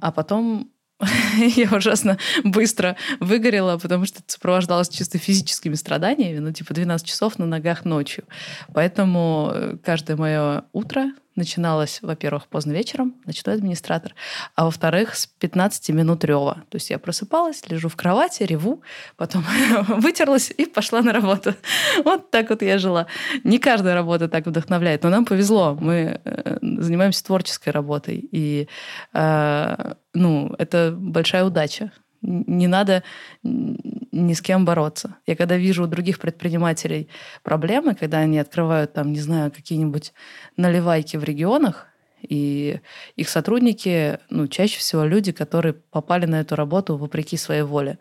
[0.00, 0.70] а потом
[1.56, 7.38] я ужасно быстро выгорела, потому что это сопровождалось чисто физическими страданиями, ну, типа 12 часов
[7.38, 8.24] на ногах ночью.
[8.72, 14.14] Поэтому э, каждое мое утро начиналось, во-первых, поздно вечером, ночной администратор,
[14.54, 16.64] а во-вторых, с 15 минут рева.
[16.68, 18.82] То есть я просыпалась, лежу в кровати, реву,
[19.16, 19.44] потом
[19.88, 21.54] вытерлась и пошла на работу.
[22.04, 23.06] Вот так вот я жила.
[23.44, 25.76] Не каждая работа так вдохновляет, но нам повезло.
[25.80, 28.68] Мы э, занимаемся творческой работой, и
[29.12, 31.92] э, ну, это большая удача.
[32.22, 33.02] Не надо
[33.42, 35.16] ни с кем бороться.
[35.26, 37.08] Я когда вижу у других предпринимателей
[37.42, 40.12] проблемы, когда они открывают там, не знаю, какие-нибудь
[40.56, 41.88] наливайки в регионах,
[42.22, 42.80] и
[43.16, 47.98] их сотрудники, ну, чаще всего люди, которые попали на эту работу вопреки своей воле.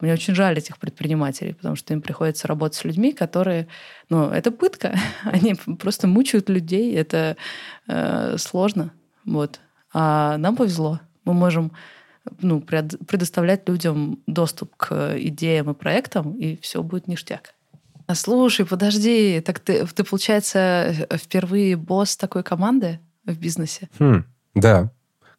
[0.00, 3.68] Мне очень жаль этих предпринимателей, потому что им приходится работать с людьми, которые,
[4.08, 4.94] ну, это пытка.
[5.24, 7.36] Они просто мучают людей, это
[7.86, 8.92] э, сложно,
[9.24, 9.60] вот.
[9.94, 11.72] А нам повезло, мы можем
[12.40, 17.54] ну, предоставлять людям доступ к идеям и проектам, и все будет ништяк.
[18.06, 23.88] А слушай, подожди, так ты, ты, получается, впервые босс такой команды в бизнесе?
[23.98, 24.92] Хм, да.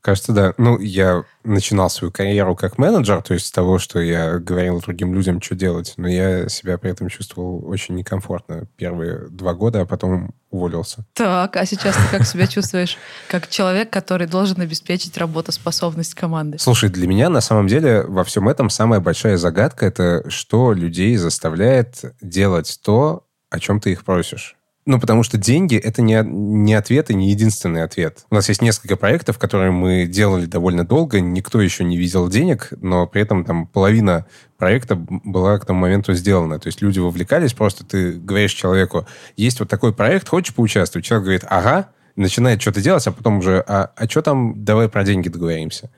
[0.04, 0.54] Кажется, да.
[0.58, 5.14] Ну, я начинал свою карьеру как менеджер, то есть с того, что я говорил другим
[5.14, 9.86] людям, что делать, но я себя при этом чувствовал очень некомфортно первые два года, а
[9.86, 11.06] потом уволился.
[11.14, 12.98] Так, а сейчас ты как себя чувствуешь?
[13.30, 16.60] Как человек, который должен обеспечить работоспособность команды?
[16.60, 21.16] Слушай, для меня на самом деле во всем этом самая большая загадка— это что людей
[21.16, 24.58] заставляет делать то, о чем ты их просишь.
[24.86, 28.26] Ну, потому что деньги— это не, не ответ и не единственный ответ.
[28.30, 32.70] У нас есть несколько проектов, которые мы делали довольно долго, никто еще не видел денег,
[32.82, 34.26] но при этом там половина
[34.58, 36.60] проекта была к тому моменту сделана.
[36.60, 39.08] То есть люди вовлекались, просто ты говоришь человеку,
[39.38, 41.06] есть вот такой проект, хочешь поучаствовать?
[41.06, 45.06] Человек говорит, ага, начинает что-то делать, а потом уже, а, а что там, давай про
[45.06, 45.92] деньги договоримся.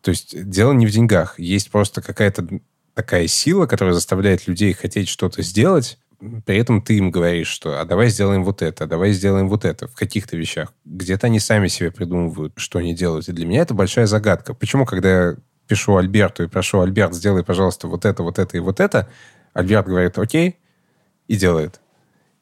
[0.00, 2.46] То есть дело не в деньгах, есть просто какая-то
[2.94, 5.98] такая сила, которая заставляет людей хотеть что-то сделать,
[6.44, 9.64] при этом ты им говоришь, что а давай сделаем вот это, а давай сделаем вот
[9.64, 10.72] это в каких-то вещах.
[10.84, 13.28] Где-то они сами себе придумывают, что они делают.
[13.28, 14.54] И для меня это большая загадка.
[14.54, 18.60] Почему, когда я пишу Альберту и прошу, Альберт, сделай, пожалуйста, вот это, вот это и
[18.60, 19.08] вот это,
[19.52, 20.56] Альберт говорит, окей,
[21.26, 21.80] и делает.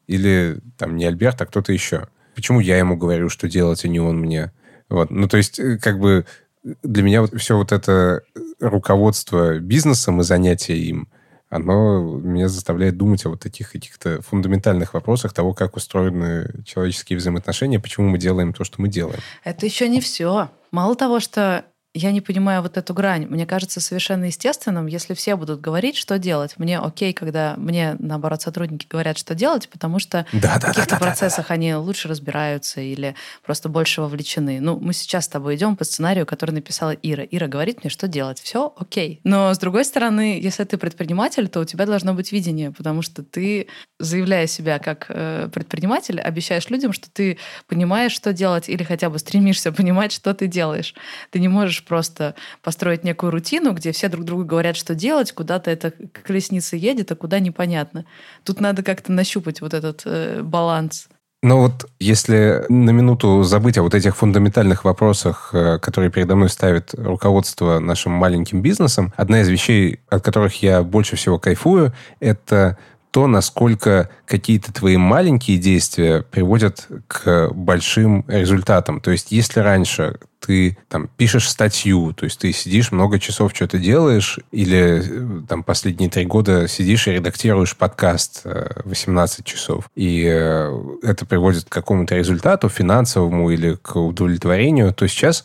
[0.06, 2.08] Или там не Альберт, а кто-то еще.
[2.34, 4.52] Почему я ему говорю, что делать, а не он мне?
[4.88, 5.10] Вот.
[5.10, 6.26] Ну, то есть, э, как бы
[6.62, 8.22] для меня вот все вот это
[8.60, 11.08] руководство бизнесом и занятие им–
[11.52, 17.78] оно меня заставляет думать о вот таких каких-то фундаментальных вопросах того, как устроены человеческие взаимоотношения,
[17.78, 19.20] почему мы делаем то, что мы делаем.
[19.44, 20.48] Это еще не все.
[20.70, 23.26] Мало того, что я не понимаю вот эту грань.
[23.26, 26.54] Мне кажется совершенно естественным, если все будут говорить, что делать.
[26.56, 30.98] Мне окей, когда мне, наоборот, сотрудники говорят, что делать, потому что да, в каких-то да,
[30.98, 33.14] процессах да, они лучше разбираются или
[33.44, 34.60] просто больше вовлечены.
[34.60, 37.24] Ну, мы сейчас с тобой идем по сценарию, который написала Ира.
[37.24, 38.40] Ира говорит мне, что делать.
[38.40, 39.20] Все окей.
[39.24, 43.22] Но, с другой стороны, если ты предприниматель, то у тебя должно быть видение, потому что
[43.22, 43.66] ты,
[43.98, 49.18] заявляя себя как э, предприниматель, обещаешь людям, что ты понимаешь, что делать, или хотя бы
[49.18, 50.94] стремишься понимать, что ты делаешь.
[51.30, 55.32] Ты не можешь можешь просто построить некую рутину, где все друг другу говорят, что делать,
[55.32, 55.92] куда-то эта
[56.26, 58.04] колесница едет, а куда непонятно.
[58.44, 61.08] Тут надо как-то нащупать вот этот э, баланс.
[61.44, 66.48] Но вот если на минуту забыть о вот этих фундаментальных вопросах, э, которые передо мной
[66.48, 72.78] ставит руководство нашим маленьким бизнесом, одна из вещей, от которых я больше всего кайфую, это
[73.12, 79.02] то, насколько какие-то твои маленькие действия приводят к большим результатам.
[79.02, 83.78] То есть, если раньше ты там пишешь статью, то есть ты сидишь много часов что-то
[83.78, 90.24] делаешь, или э, там последние три года сидишь и редактируешь подкаст 18 э, часов, и
[90.26, 95.44] э, это приводит к какому-то результату финансовому или к удовлетворению, то сейчас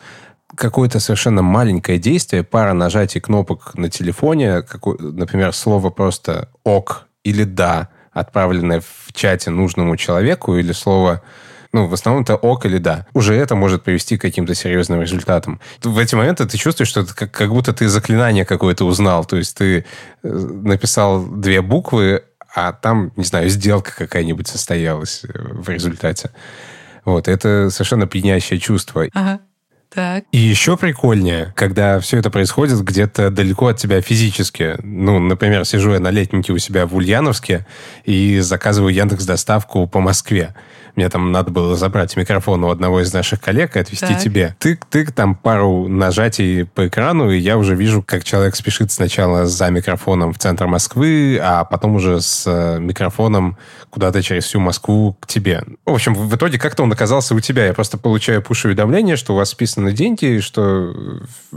[0.55, 7.43] какое-то совершенно маленькое действие, пара нажатий кнопок на телефоне, какой, например, слово просто «ок» или
[7.43, 11.21] «да», отправленное в чате нужному человеку, или слово
[11.73, 13.05] ну, в основном это ок или да.
[13.13, 15.59] Уже это может привести к каким-то серьезным результатам.
[15.83, 19.25] В эти моменты ты чувствуешь, что это как, как будто ты заклинание какое-то узнал.
[19.25, 19.85] То есть ты
[20.23, 22.23] э, написал две буквы,
[22.55, 26.31] а там, не знаю, сделка какая-нибудь состоялась э, в результате.
[27.05, 29.05] Вот, это совершенно пьянящее чувство.
[29.13, 29.39] Ага.
[29.93, 30.25] Так.
[30.31, 34.75] И еще прикольнее, когда все это происходит где-то далеко от тебя физически.
[34.83, 37.65] Ну, например, сижу я на летнике у себя в Ульяновске
[38.03, 40.53] и заказываю Яндекс доставку по Москве.
[40.97, 44.19] Мне там надо было забрать микрофон у одного из наших коллег и отвезти Так.
[44.19, 44.55] тебе.
[44.59, 49.69] Тык-тык, там пару нажатий по экрану, и я уже вижу, как человек спешит сначала за
[49.69, 53.57] микрофоном в центр Москвы, а потом уже с э, микрофоном
[53.91, 55.63] куда-то через всю Москву к тебе.
[55.85, 57.67] В общем, в итоге как-то он оказался у тебя.
[57.67, 60.95] Я просто получаю пуш-уведомление, что у вас списаны деньги, что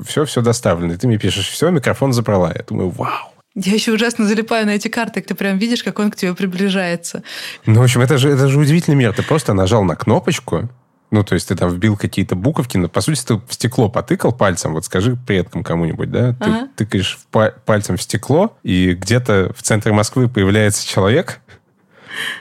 [0.07, 0.93] все-все доставлено.
[0.93, 2.53] И ты мне пишешь, все, микрофон забрала.
[2.55, 3.30] Я думаю, вау.
[3.55, 7.23] Я еще ужасно залипаю на эти карты, ты прям видишь, как он к тебе приближается.
[7.67, 9.13] Ну, в общем, это же, это же удивительный мир.
[9.13, 10.69] Ты просто нажал на кнопочку,
[11.11, 14.31] ну, то есть ты там вбил какие-то буковки, но, по сути, ты в стекло потыкал
[14.33, 14.73] пальцем.
[14.75, 16.33] Вот скажи предкам кому-нибудь, да?
[16.35, 16.69] Ты Ага.
[16.77, 21.41] тыкаешь в па- пальцем в стекло, и где-то в центре Москвы появляется человек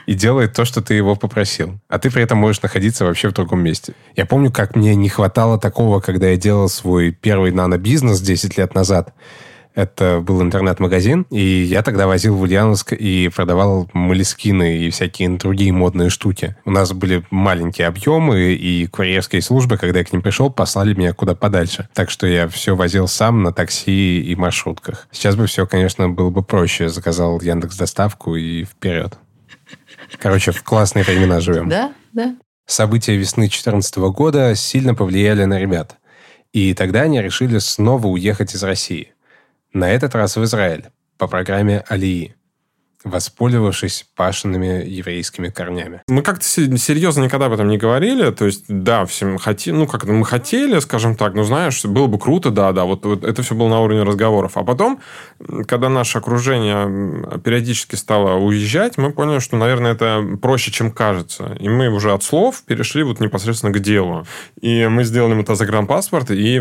[0.06, 1.80] и делает то, что ты его попросил.
[1.88, 3.94] А ты при этом можешь находиться вообще в другом месте.
[4.14, 8.74] Я помню, как мне не хватало такого, когда я делал свой первый нано-бизнес 10 лет
[8.76, 9.12] назад.
[9.74, 15.72] Это был интернет-магазин, и я тогда возил в Ульяновск и продавал молескины и всякие другие
[15.72, 16.56] модные штуки.
[16.64, 21.12] У нас были маленькие объемы, и курьерские службы, когда я к ним пришел, послали меня
[21.12, 21.88] куда подальше.
[21.94, 25.08] Так что я все возил сам на такси и маршрутках.
[25.12, 26.88] Сейчас бы все, конечно, было бы проще.
[26.88, 29.16] Заказал Яндекс доставку и вперед.
[30.18, 31.68] Короче, в классные времена живем.
[31.68, 32.34] Да, да.
[32.66, 35.96] События весны 2014 года сильно повлияли на ребят.
[36.52, 39.12] И тогда они решили снова уехать из России.
[39.72, 40.90] На этот раз в Израиль.
[41.16, 42.34] По программе Алии,
[43.04, 46.02] воспользовавшись пашенными еврейскими корнями.
[46.08, 48.30] Мы как-то се- серьезно никогда об этом не говорили.
[48.30, 52.18] То есть, да, всем хотели, ну, как мы хотели, скажем так, ну, знаешь, было бы
[52.18, 54.56] круто, да, да, вот, вот это все было на уровне разговоров.
[54.56, 55.00] А потом,
[55.66, 61.56] когда наше окружение периодически стало уезжать, мы поняли, что, наверное, это проще, чем кажется.
[61.58, 64.26] И мы уже от слов перешли вот непосредственно к делу.
[64.60, 66.60] И мы сделали мотозагранпаспорт и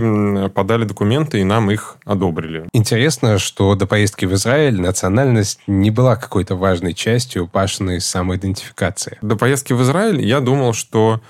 [0.53, 2.67] подали документы, и нам их одобрили.
[2.73, 9.17] Интересно, что до поездки в Израиль национальность не была какой-то важной частью пашиной самоидентификации.
[9.23, 11.21] До поездки в Израиль я думал, что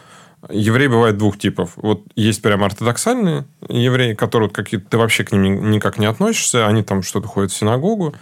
[0.49, 1.73] евреи бывают двух типов.
[1.75, 6.05] Вот есть прям ортодоксальные евреи, которые вот какие ты вообще к ним ни- никак не
[6.05, 8.15] относишься, они там что-то ходят в синагогу,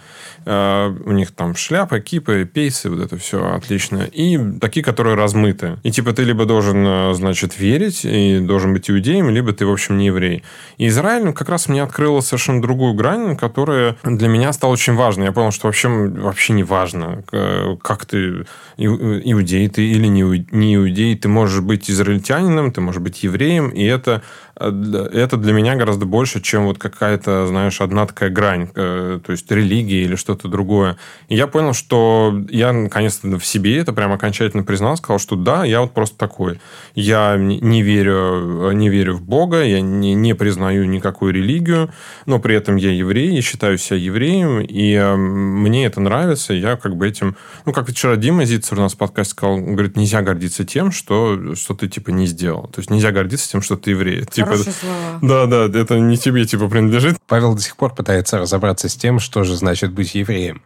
[0.44, 4.02] э, у них там шляпа, кипы, пейсы, вот это все отлично.
[4.12, 5.78] И такие, которые размыты.
[5.84, 9.70] И типа ты либо должен, э, значит, верить и должен быть иудеем, либо ты, в
[9.70, 10.42] общем, не еврей.
[10.76, 14.94] И Израиль ну, как раз мне открыла совершенно другую грань, которая для меня стала очень
[14.94, 15.26] важной.
[15.26, 18.44] Я понял, что вообще, вообще не важно, э, как ты
[18.76, 23.22] иу- иудей ты или не иу- не иудей, ты можешь быть израильтянином, ты можешь быть
[23.22, 24.22] евреем, и это,
[24.58, 29.50] это для меня гораздо больше, чем вот какая-то, знаешь, одна такая грань, э, то есть
[29.50, 30.96] религия или что-то другое.
[31.28, 35.64] И я понял, что я наконец-то в себе это прям окончательно признал, сказал, что да,
[35.64, 36.60] я вот просто такой.
[36.94, 41.90] Я не верю, не верю в Бога, я не, не признаю никакую религию,
[42.26, 46.76] но при этом я еврей, я считаю себя евреем, и э, мне это нравится, я
[46.76, 47.36] как бы этим...
[47.64, 51.54] Ну, как вчера Дима Зицер у нас в подкасте сказал, говорит, нельзя гордиться тем, что,
[51.54, 52.68] что ты, типа, не сделал.
[52.68, 54.24] То есть, нельзя гордиться тем, что ты еврей.
[54.24, 55.46] Типа, Хорошие слова.
[55.46, 57.16] да, да, это не тебе, типа, принадлежит.
[57.26, 60.62] Павел до сих пор пытается разобраться с тем, что же значит быть евреем.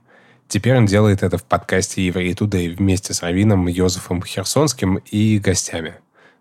[0.49, 5.95] Теперь он делает это в подкасте «Еврей Тудей» вместе с Равином Йозефом Херсонским и гостями.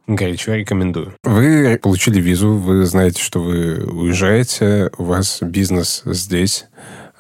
[0.07, 1.13] Горячо рекомендую.
[1.23, 6.65] Вы получили визу, вы знаете, что вы уезжаете, у вас бизнес здесь.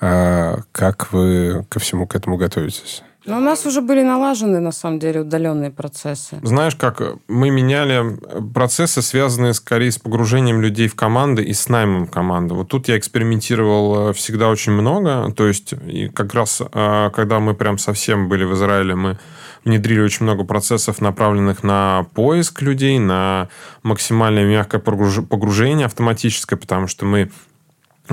[0.01, 3.03] А как вы ко всему к этому готовитесь?
[3.25, 6.39] Но у нас уже были налажены, на самом деле, удаленные процессы.
[6.41, 8.17] Знаешь, как мы меняли
[8.53, 12.55] процессы, связанные скорее с погружением людей в команды и с наймом команды.
[12.55, 15.31] Вот тут я экспериментировал э, всегда очень много.
[15.33, 19.19] То есть, и как раз, э, когда мы прям совсем были в Израиле, мы
[19.63, 23.49] внедрили очень много процессов, направленных на поиск людей, на
[23.83, 27.29] максимальное мягкое погруж- погружение автоматическое, потому что мы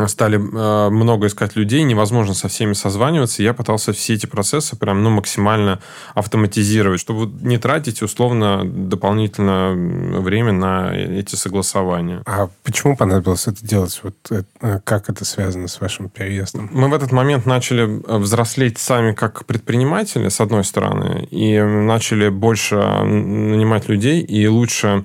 [0.07, 3.43] стали э, много искать людей, невозможно со всеми созваниваться.
[3.43, 5.81] Я пытался все эти процессы прям ну, максимально
[6.15, 9.73] автоматизировать, чтобы не тратить условно дополнительно
[10.21, 12.23] время на эти согласования.
[12.27, 14.01] А почему понадобилось это делать?
[14.03, 16.71] Вот э, как это связано с вашим переездом?
[16.73, 22.29] Мы в этот момент начали э, взрослеть сами как предприниматели, с одной стороны, и начали
[22.29, 25.05] больше нанимать людей и лучше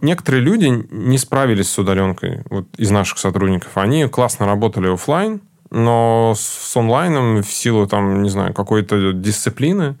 [0.00, 3.76] некоторые люди не справились с удаленкой вот, из наших сотрудников.
[3.76, 9.96] Они классно работали оффлайн, но с онлайном в силу там, не знаю, какой-то дисциплины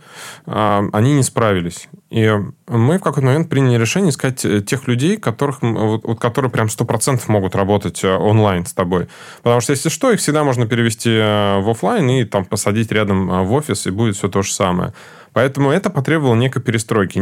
[0.46, 1.88] а, они не справились.
[2.08, 2.32] И
[2.68, 6.68] мы в какой-то момент приняли решение искать э, тех людей, которых, вот, вот которые прям
[6.68, 9.08] 100% могут работать э, онлайн с тобой.
[9.42, 13.44] Потому что, если что, их всегда можно перевести э, в офлайн и там посадить рядом
[13.44, 14.92] в офис, и будет все то же самое.
[15.32, 17.18] Поэтому это потребовало некой перестройки.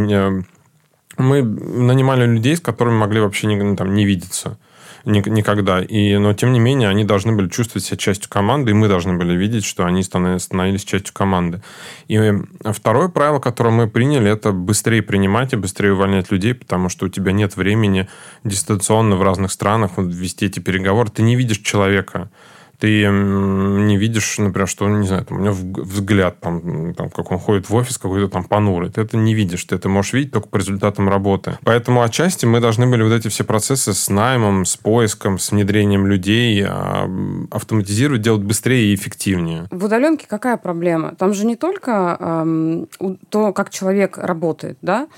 [1.16, 4.58] Мы нанимали людей, с которыми могли вообще не, ну, там, не видеться
[5.04, 5.82] никогда.
[5.82, 9.14] И, но, тем не менее, они должны были чувствовать себя частью команды, и мы должны
[9.16, 11.60] были видеть, что они становились частью команды.
[12.08, 12.32] И
[12.72, 17.08] второе правило, которое мы приняли, это быстрее принимать и быстрее увольнять людей, потому что у
[17.08, 18.08] тебя нет времени
[18.44, 21.10] дистанционно в разных странах вести эти переговоры.
[21.10, 22.30] Ты не видишь человека
[22.78, 27.38] ты не видишь, например, что, не знаю, там, у него взгляд, там, там, как он
[27.38, 28.90] ходит в офис какой-то там понурый.
[28.90, 31.58] Ты это не видишь, ты это можешь видеть только по результатам работы.
[31.64, 36.06] Поэтому отчасти мы должны были вот эти все процессы с наймом, с поиском, с внедрением
[36.06, 37.08] людей а,
[37.50, 39.66] автоматизировать, делать быстрее и эффективнее.
[39.70, 41.14] В удаленке какая проблема?
[41.14, 42.88] Там же не только эм,
[43.28, 45.08] то, как человек работает, да,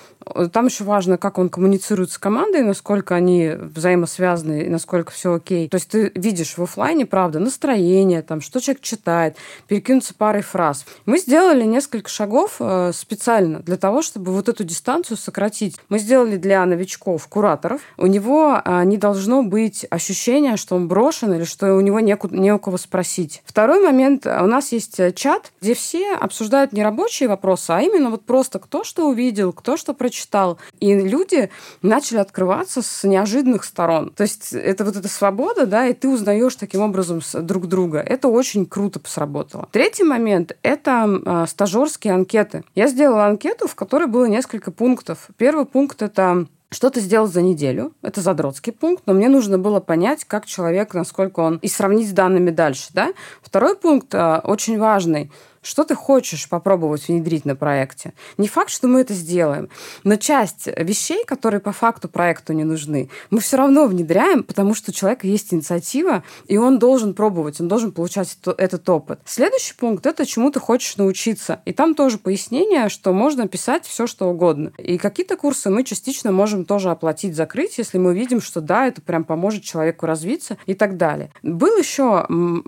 [0.53, 5.69] там еще важно, как он коммуницирует с командой, насколько они взаимосвязаны насколько все окей.
[5.69, 9.37] То есть ты видишь в офлайне, правда, настроение, там, что человек читает,
[9.67, 10.85] перекинуться парой фраз.
[11.07, 15.77] Мы сделали несколько шагов э, специально для того, чтобы вот эту дистанцию сократить.
[15.89, 17.81] Мы сделали для новичков, кураторов.
[17.97, 22.17] У него э, не должно быть ощущения, что он брошен или что у него не,
[22.31, 23.43] не у кого спросить.
[23.47, 24.27] Второй момент.
[24.27, 28.59] У нас есть э, чат, где все обсуждают не рабочие вопросы, а именно вот просто
[28.59, 30.59] кто что увидел, кто что прочитал, читал.
[30.81, 31.51] И люди
[31.83, 34.11] начали открываться с неожиданных сторон.
[34.11, 37.99] То есть это вот эта свобода, да, и ты узнаешь таким образом друг друга.
[37.99, 39.69] Это очень круто сработало.
[39.73, 42.65] Третий момент– это э, стажерские анкеты.
[42.75, 45.29] Я сделала анкету, в которой было несколько пунктов.
[45.37, 47.93] Первый пункт– это что ты сделал за неделю?
[48.03, 51.59] Это задротский пункт, но мне нужно было понять, как человек, насколько он...
[51.59, 53.13] И сравнить с данными дальше, да?
[53.41, 55.31] Второй пункт э, очень важный–
[55.67, 58.15] что ты хочешь попробовать внедрить на проекте.
[58.39, 59.69] Не факт, что мы это сделаем,
[60.05, 64.93] но часть вещей, которые по факту проекту не нужны, мы все равно внедряем, потому что
[64.93, 69.19] у человека есть инициатива, и он должен пробовать, он должен получать этот опыт.
[69.25, 71.61] Следующий пункт– это чему ты хочешь научиться.
[71.65, 74.73] И там тоже пояснение, что можно писать все, что угодно.
[74.79, 79.03] И какие-то курсы мы частично можем тоже оплатить, закрыть, если мы видим, что да, это
[79.03, 81.31] прям поможет человеку развиться и так далее.
[81.43, 82.27] Был еще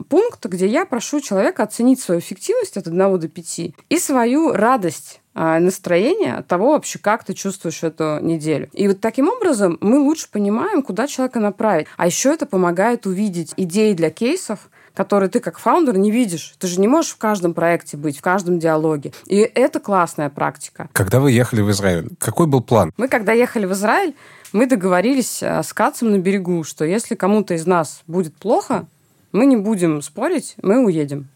[0.09, 3.61] пункт, где я прошу человека оценить свою эффективность, это 1 до 5.
[3.89, 8.69] И свою радость а, настроение от того вообще, как ты чувствуешь эту неделю.
[8.73, 11.87] И вот таким образом мы лучше понимаем, куда человека направить.
[11.97, 16.57] А еще это помогает увидеть идеи для кейсов, которые ты как фаундер не видишь.
[16.59, 19.13] Ты же не можешь в каждом проекте быть, в каждом диалоге.
[19.27, 20.89] И это классная практика.
[20.93, 22.93] Когда вы ехали в Израиль, какой был план?
[22.97, 24.17] Мы, когда ехали в Израиль,
[24.53, 28.87] мы договорились а, с Кацем на берегу, что если кому-то из нас будет плохо,
[29.31, 31.29] мы не будем спорить, мы уедем.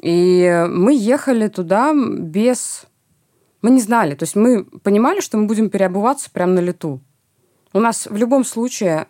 [0.00, 2.84] И мы ехали туда без...
[3.60, 4.14] Мы не знали.
[4.14, 7.00] То есть мы понимали, что мы будем переобуваться прямо на лету.
[7.72, 9.06] У нас в любом случае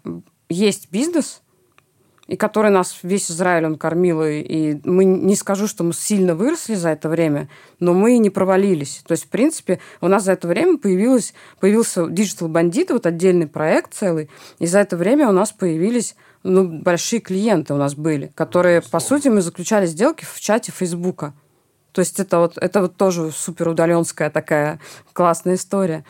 [0.49, 1.43] есть бизнес,
[2.29, 6.35] и который нас весь Израиль он кормил, и, и мы не скажу, что мы сильно
[6.35, 7.49] выросли за это время,
[7.81, 9.03] но мы не провалились.
[9.07, 13.49] То есть, в принципе, у нас за это время появилось, появился Digital Bandit, вот отдельный
[13.49, 18.33] проект целый, и за это время у нас появились ну, большие клиенты у нас были,
[18.35, 21.35] которые, по сути, мы заключали сделки в чате Фейсбука.
[21.93, 24.81] То есть это вот, это вот тоже супер удаленская такая
[25.13, 26.05] классная история.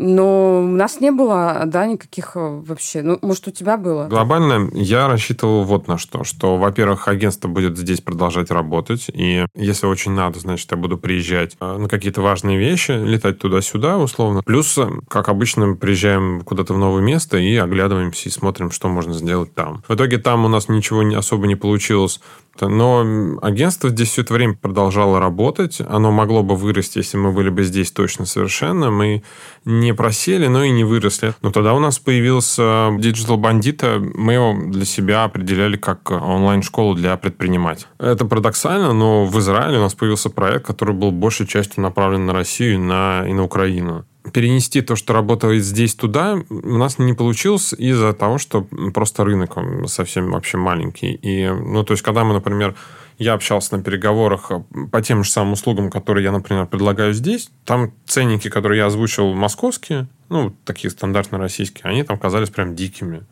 [0.00, 3.02] Но у нас не было, да, никаких э, вообще...
[3.02, 4.06] Ну, может, у тебя было?
[4.06, 6.22] Глобально я рассчитывал вот на что.
[6.22, 9.10] Что, во-первых, агентство будет здесь продолжать работать.
[9.12, 13.98] И если очень надо, значит, я буду приезжать э, на какие-то важные вещи, летать туда-сюда,
[13.98, 14.42] условно.
[14.44, 19.14] Плюс, э, как обычно, приезжаем куда-то в новое место и оглядываемся и смотрим, что можно
[19.14, 19.82] сделать там.
[19.88, 22.20] В итоге там у нас ничего особо не получилось
[22.66, 25.80] но агентство здесь все это время продолжало работать.
[25.86, 28.90] Оно могло бы вырасти, если мы были бы здесь точно совершенно.
[28.90, 29.22] Мы
[29.64, 31.34] не просели, но и не выросли.
[31.42, 34.12] Но тогда у нас появился Digital Bandit.
[34.14, 37.88] Мы его для себя определяли как онлайн-школу для предпринимателей.
[37.98, 42.32] Это парадоксально, но в Израиле у нас появился проект, который был большей частью направлен на
[42.32, 47.14] Россию и на, и на Украину перенести то, что работает здесь туда, у нас не
[47.14, 51.14] получилось из-за того, что просто рынок совсем вообще маленький.
[51.14, 52.74] И, ну, то есть, когда мы, например,
[53.18, 54.50] я общался на переговорах
[54.90, 59.34] по тем же самым услугам, которые я, например, предлагаю здесь, там ценники, которые я озвучил
[59.34, 63.26] московские, ну, такие стандартно российские, они там казались прям дикими.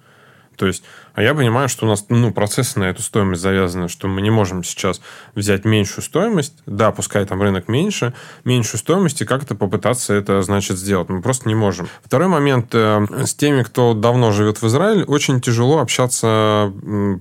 [0.56, 0.82] То есть,
[1.14, 4.30] а я понимаю, что у нас ну, процессы на эту стоимость завязаны, что мы не
[4.30, 5.00] можем сейчас
[5.34, 8.14] взять меньшую стоимость, да, пускай там рынок меньше,
[8.44, 11.08] меньшую стоимость, и как-то попытаться это, значит, сделать.
[11.08, 11.88] Мы просто не можем.
[12.02, 12.70] Второй момент.
[12.72, 16.72] Э, с теми, кто давно живет в Израиле, очень тяжело общаться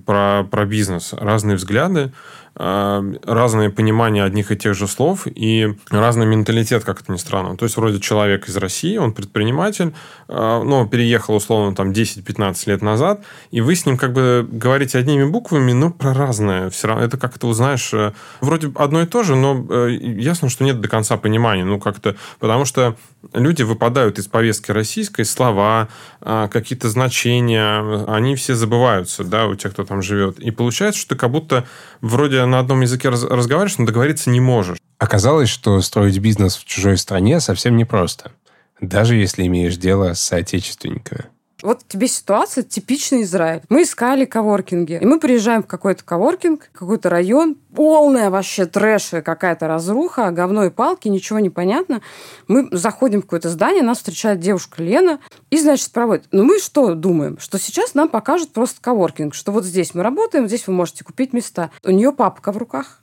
[0.06, 1.12] про, про бизнес.
[1.12, 2.12] Разные взгляды.
[2.56, 7.56] Э, разное понимание одних и тех же слов и разный менталитет, как это ни странно.
[7.56, 9.94] То есть, вроде человек из России, он предприниматель,
[10.28, 14.98] э, ну, переехал, условно, там, 10-15 лет назад, и вы с ним как бы говорите
[14.98, 16.70] одними буквами, но про разное.
[16.70, 20.64] Все равно это как-то, узнаешь, э, вроде одно и то же, но э, ясно, что
[20.64, 21.64] нет до конца понимания.
[21.64, 22.96] Ну, как-то, потому что
[23.34, 25.88] люди выпадают из повестки российской, слова,
[26.20, 30.38] какие-то значения, они все забываются, да, у тех, кто там живет.
[30.38, 31.64] И получается, что ты как будто
[32.00, 34.78] вроде на одном языке раз, разговариваешь, но договориться не можешь.
[34.98, 38.32] Оказалось, что строить бизнес в чужой стране совсем непросто,
[38.80, 41.26] даже если имеешь дело с соотечественниками.
[41.62, 43.62] Вот тебе ситуация типичный Израиль.
[43.70, 44.98] Мы искали коворкинги.
[45.00, 50.70] И мы приезжаем в какой-то коворкинг, какой-то район, полная вообще трэш, какая-то разруха, говно и
[50.70, 52.02] палки, ничего не понятно.
[52.46, 56.26] Мы заходим в какое-то здание, нас встречает девушка Лена и, значит, проводит.
[56.30, 57.38] Ну, мы что думаем?
[57.38, 61.32] Что сейчас нам покажут просто коворкинг, что вот здесь мы работаем, здесь вы можете купить
[61.32, 61.70] места.
[61.84, 63.00] У нее папка в руках,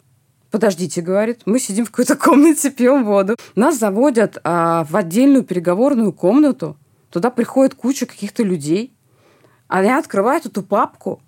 [0.52, 3.36] подождите, говорит, мы сидим в какой-то комнате, пьем воду.
[3.56, 6.78] Нас заводят а, в отдельную переговорную комнату,
[7.14, 8.92] Туда приходит куча каких-то людей.
[9.68, 11.22] Они открывают эту папку.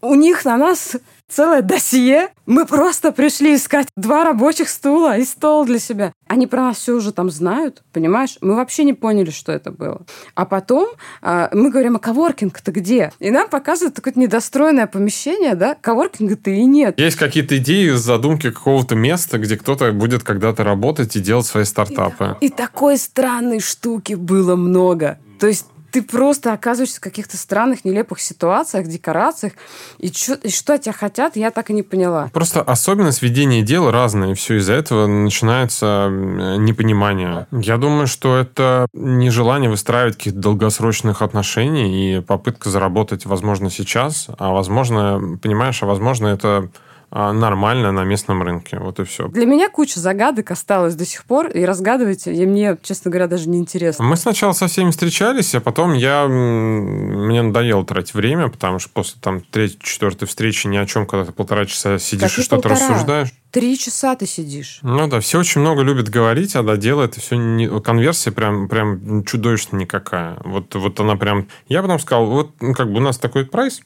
[0.00, 0.94] У них на нас
[1.28, 2.28] целое досье.
[2.46, 6.12] Мы просто пришли искать два рабочих стула и стол для себя.
[6.28, 8.38] Они про нас все уже там знают, понимаешь?
[8.40, 10.02] Мы вообще не поняли, что это было.
[10.36, 10.90] А потом
[11.22, 13.12] э, мы говорим, а коворкинг-то где?
[13.18, 15.74] И нам показывают такое недостроенное помещение, да?
[15.74, 17.00] Коворкинга-то и нет.
[17.00, 22.36] Есть какие-то идеи, задумки какого-то места, где кто-то будет когда-то работать и делать свои стартапы.
[22.40, 25.18] И, и такой странной штуки было много.
[25.42, 29.54] То есть ты просто оказываешься в каких-то странных, нелепых ситуациях, декорациях.
[29.98, 32.30] И, чё, и что от тебя хотят, я так и не поняла.
[32.32, 37.48] Просто особенность ведения дел разная, и все из-за этого начинается непонимание.
[37.50, 44.52] Я думаю, что это нежелание выстраивать каких-то долгосрочных отношений и попытка заработать, возможно, сейчас, а
[44.52, 46.70] возможно, понимаешь, а возможно, это
[47.12, 48.78] нормально на местном рынке.
[48.78, 49.28] Вот и все.
[49.28, 53.48] Для меня куча загадок осталось до сих пор, и разгадывать и мне, честно говоря, даже
[53.48, 54.04] не интересно.
[54.04, 56.26] Мы сначала со всеми встречались, а потом я...
[56.26, 61.26] Мне надоело тратить время, потому что после там третьей, четвертой встречи ни о чем, когда
[61.26, 63.28] ты полтора часа сидишь так и что-то рассуждаешь.
[63.50, 64.78] Три часа ты сидишь.
[64.80, 67.68] Ну да, все очень много любят говорить, а да, дело это все не...
[67.80, 70.38] Конверсия прям, прям чудовищно никакая.
[70.44, 71.48] Вот, вот она прям...
[71.68, 73.82] Я потом сказал, вот ну, как бы у нас такой прайс,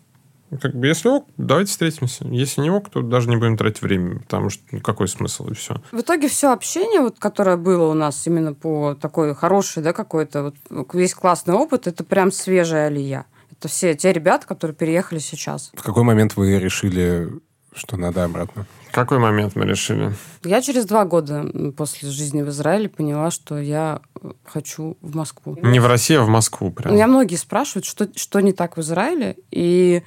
[0.61, 2.25] как бы, если ок, давайте встретимся.
[2.27, 5.55] Если не ок, то даже не будем тратить время, потому что ну, какой смысл и
[5.55, 5.77] все.
[5.93, 10.55] В итоге все общение, вот, которое было у нас именно по такой хорошей, да, какой-то,
[10.71, 13.27] вот, весь классный опыт, это прям свежая алия.
[13.51, 15.71] Это все те ребята, которые переехали сейчас.
[15.75, 17.29] В какой момент вы решили,
[17.75, 18.67] что надо обратно?
[18.89, 20.15] В какой момент мы решили?
[20.45, 21.45] Я через два года
[21.77, 24.01] после жизни в Израиле поняла, что я
[24.45, 25.59] хочу в Москву.
[25.63, 26.95] Не в Россию, а в Москву прям.
[26.95, 30.03] Меня многие спрашивают, что, что не так в Израиле, и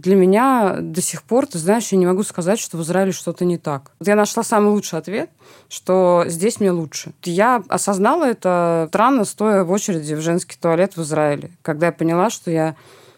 [0.00, 3.44] для меня до сих пор, ты знаешь, я не могу сказать, что в Израиле что-то
[3.44, 3.90] не так.
[4.00, 5.30] Я нашла самый лучший ответ,
[5.68, 7.12] что здесь мне лучше.
[7.24, 12.30] Я осознала это странно, стоя в очереди в женский туалет в Израиле, когда я поняла,
[12.30, 12.76] что я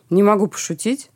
[0.09, 1.11] не могу пошутить,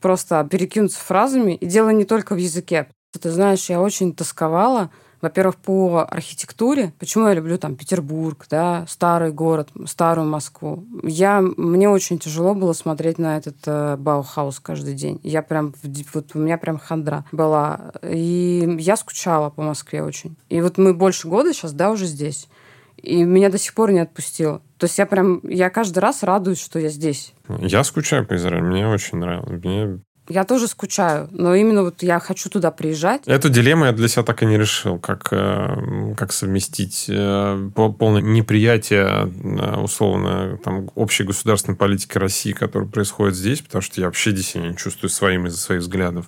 [0.00, 1.54] просто перекинуться фразами.
[1.56, 2.88] И дело не только в языке.
[3.20, 6.92] Ты знаешь, я очень тосковала во-первых, по архитектуре.
[6.98, 10.84] Почему я люблю там Петербург, да, старый город, старую Москву.
[11.02, 15.20] Я, мне очень тяжело было смотреть на этот э, Баухаус каждый день.
[15.22, 15.74] Я прям,
[16.14, 17.92] вот у меня прям хандра была.
[18.02, 20.36] И я скучала по Москве очень.
[20.48, 22.48] И вот мы больше года сейчас, да, уже здесь.
[22.96, 24.60] И меня до сих пор не отпустило.
[24.78, 27.34] То есть я прям, я каждый раз радуюсь, что я здесь.
[27.60, 29.62] Я скучаю по Израилю, мне очень нравилось.
[29.64, 30.00] Мне
[30.30, 33.22] я тоже скучаю, но именно вот я хочу туда приезжать.
[33.26, 38.22] Эту дилемму я для себя так и не решил, как, э, как совместить э, полное
[38.22, 44.30] неприятие э, условно там, общей государственной политики России, которая происходит здесь, потому что я вообще
[44.30, 46.26] здесь не чувствую своим из-за своих взглядов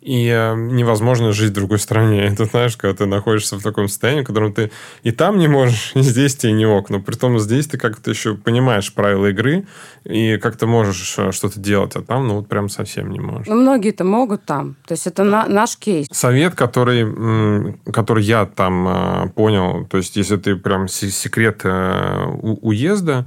[0.00, 2.26] и э, невозможно жить в другой стране.
[2.32, 4.70] Это знаешь, когда ты находишься в таком состоянии, в котором ты
[5.02, 6.90] и там не можешь, и здесь тебе не ок.
[6.90, 9.66] Но при том здесь ты как-то еще понимаешь правила игры,
[10.04, 13.46] и как ты можешь э, что-то делать, а там, ну, вот прям совсем не можешь.
[13.46, 14.76] Ну, многие-то могут там.
[14.86, 16.06] То есть это на, наш кейс.
[16.10, 23.26] Совет, который, который я там э, понял, то есть если ты прям секрет уезда,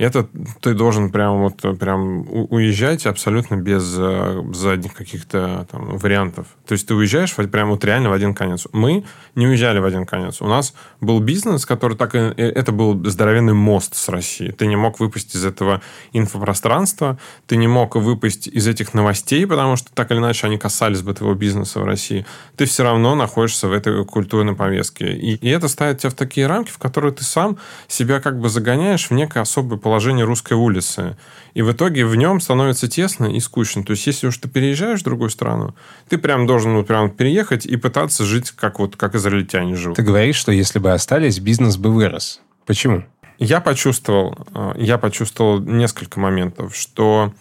[0.00, 0.26] это
[0.62, 6.46] ты должен прям вот прям уезжать абсолютно без э, задних каких-то там вариантов.
[6.66, 8.66] То есть ты уезжаешь прям вот реально в один конец.
[8.72, 10.40] Мы не уезжали в один конец.
[10.40, 10.72] У нас
[11.02, 12.18] был бизнес, который так и...
[12.18, 14.52] Э, это был здоровенный мост с Россией.
[14.52, 15.82] Ты не мог выпустить из этого
[16.14, 21.02] инфопространства, ты не мог выпустить из этих новостей, потому что так или иначе они касались
[21.02, 22.24] бы твоего бизнеса в России.
[22.56, 25.12] Ты все равно находишься в этой культурной повестке.
[25.12, 28.48] И, и это ставит тебя в такие рамки, в которые ты сам себя как бы
[28.48, 31.16] загоняешь в некое особое положение положение русской улицы.
[31.52, 33.82] И в итоге в нем становится тесно и скучно.
[33.82, 35.74] То есть, если уж ты переезжаешь в другую страну,
[36.08, 39.96] ты прям должен вот прям переехать и пытаться жить, как вот как израильтяне живут.
[39.96, 42.40] Ты говоришь, что если бы остались, бизнес бы вырос.
[42.66, 43.02] Почему?
[43.40, 47.32] Я почувствовал, э, я почувствовал несколько моментов, что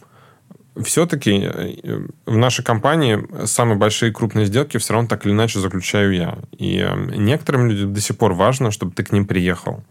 [0.84, 6.16] все-таки э, в нашей компании самые большие крупные сделки все равно так или иначе заключаю
[6.16, 6.40] я.
[6.58, 9.84] И э, некоторым людям до сих пор важно, чтобы ты к ним приехал.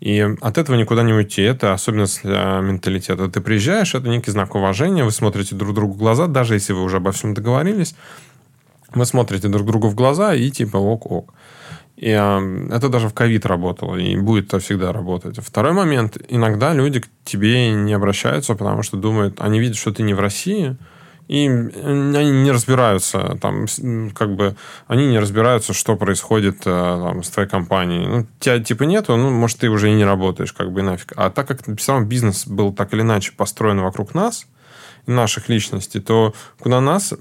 [0.00, 1.42] И от этого никуда не уйти.
[1.42, 3.28] Это особенность менталитета.
[3.28, 6.82] Ты приезжаешь, это некий знак уважения, вы смотрите друг другу в глаза, даже если вы
[6.82, 7.94] уже обо всем договорились,
[8.94, 11.32] вы смотрите друг другу в глаза и типа ок-ок.
[11.96, 15.38] И э, это даже в ковид работало, и будет это всегда работать.
[15.38, 16.18] Второй момент.
[16.28, 20.20] Иногда люди к тебе не обращаются, потому что думают, они видят, что ты не в
[20.20, 20.76] России,
[21.28, 23.66] и они не разбираются, там,
[24.14, 24.56] как бы,
[24.86, 28.06] они не разбираются, что происходит э, там, с твоей компанией.
[28.06, 31.12] Ну, тебя типа нету, ну, может, ты уже и не работаешь, как бы, нафиг.
[31.16, 34.46] А так как сам бизнес был так или иначе построен вокруг нас,
[35.06, 37.14] наших личностей, то куда нас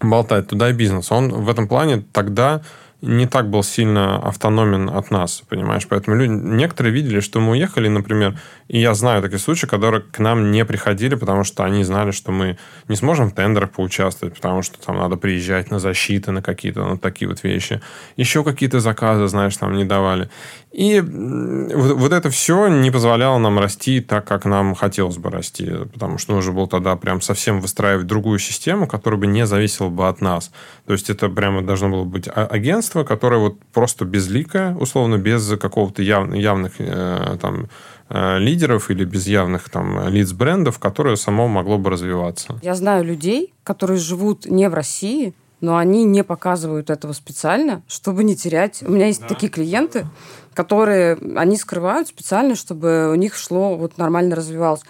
[0.00, 1.12] болтать, туда и бизнес.
[1.12, 2.62] Он в этом плане тогда
[3.02, 5.86] не так был сильно автономен от нас, понимаешь?
[5.88, 8.38] Поэтому люди, некоторые видели, что мы уехали, например,
[8.68, 12.30] и я знаю такие случаи, которые к нам не приходили, потому что они знали, что
[12.30, 16.84] мы не сможем в тендерах поучаствовать, потому что там надо приезжать на защиты, на какие-то
[16.84, 17.80] на такие вот вещи.
[18.16, 20.30] Еще какие-то заказы, знаешь, нам не давали.
[20.72, 25.70] И вот, вот это все не позволяло нам расти так, как нам хотелось бы расти,
[25.92, 30.08] потому что нужно было тогда прям совсем выстраивать другую систему, которая бы не зависела бы
[30.08, 30.50] от нас.
[30.86, 35.46] То есть это прямо должно было быть а, агентство, которое вот просто безликое, условно, без
[35.58, 37.68] какого-то яв, явных э, там
[38.08, 42.58] э, лидеров или без явных там лиц брендов, которое само могло бы развиваться.
[42.62, 48.24] Я знаю людей, которые живут не в России, но они не показывают этого специально, чтобы
[48.24, 48.82] не терять.
[48.82, 49.28] У меня есть да.
[49.28, 50.06] такие клиенты,
[50.54, 54.82] которые они скрывают специально, чтобы у них шло вот нормально развивалось.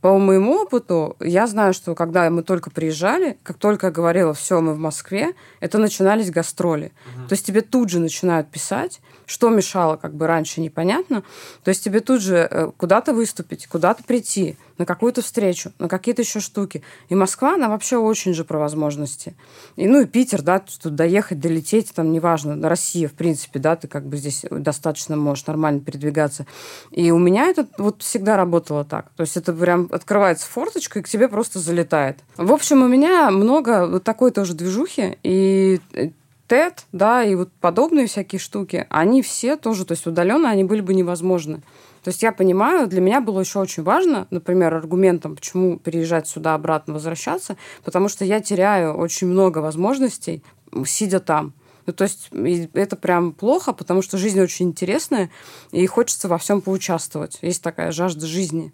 [0.00, 4.60] По моему опыту, я знаю, что когда мы только приезжали, как только я говорила, все,
[4.60, 6.92] мы в Москве, это начинались гастроли.
[7.16, 7.28] Угу.
[7.28, 9.00] То есть тебе тут же начинают писать,
[9.30, 11.22] что мешало, как бы раньше непонятно.
[11.62, 16.22] То есть тебе тут же э, куда-то выступить, куда-то прийти, на какую-то встречу, на какие-то
[16.22, 16.82] еще штуки.
[17.10, 19.36] И Москва, она вообще очень же про возможности.
[19.76, 23.86] И, ну, и Питер, да, тут доехать, долететь, там, неважно, Россия, в принципе, да, ты
[23.86, 26.46] как бы здесь достаточно можешь нормально передвигаться.
[26.90, 29.10] И у меня это вот всегда работало так.
[29.16, 32.18] То есть это прям открывается форточка, и к тебе просто залетает.
[32.36, 36.08] В общем, у меня много вот такой тоже движухи, и э,
[36.50, 40.80] TED, да, и вот подобные всякие штуки, они все тоже, то есть удаленно они были
[40.80, 41.62] бы невозможны.
[42.02, 46.54] То есть я понимаю, для меня было еще очень важно, например, аргументом, почему переезжать сюда
[46.54, 50.42] обратно, возвращаться, потому что я теряю очень много возможностей,
[50.84, 51.52] сидя там.
[51.86, 52.30] Ну, то есть
[52.74, 55.30] это прям плохо, потому что жизнь очень интересная,
[55.70, 57.38] и хочется во всем поучаствовать.
[57.42, 58.72] Есть такая жажда жизни.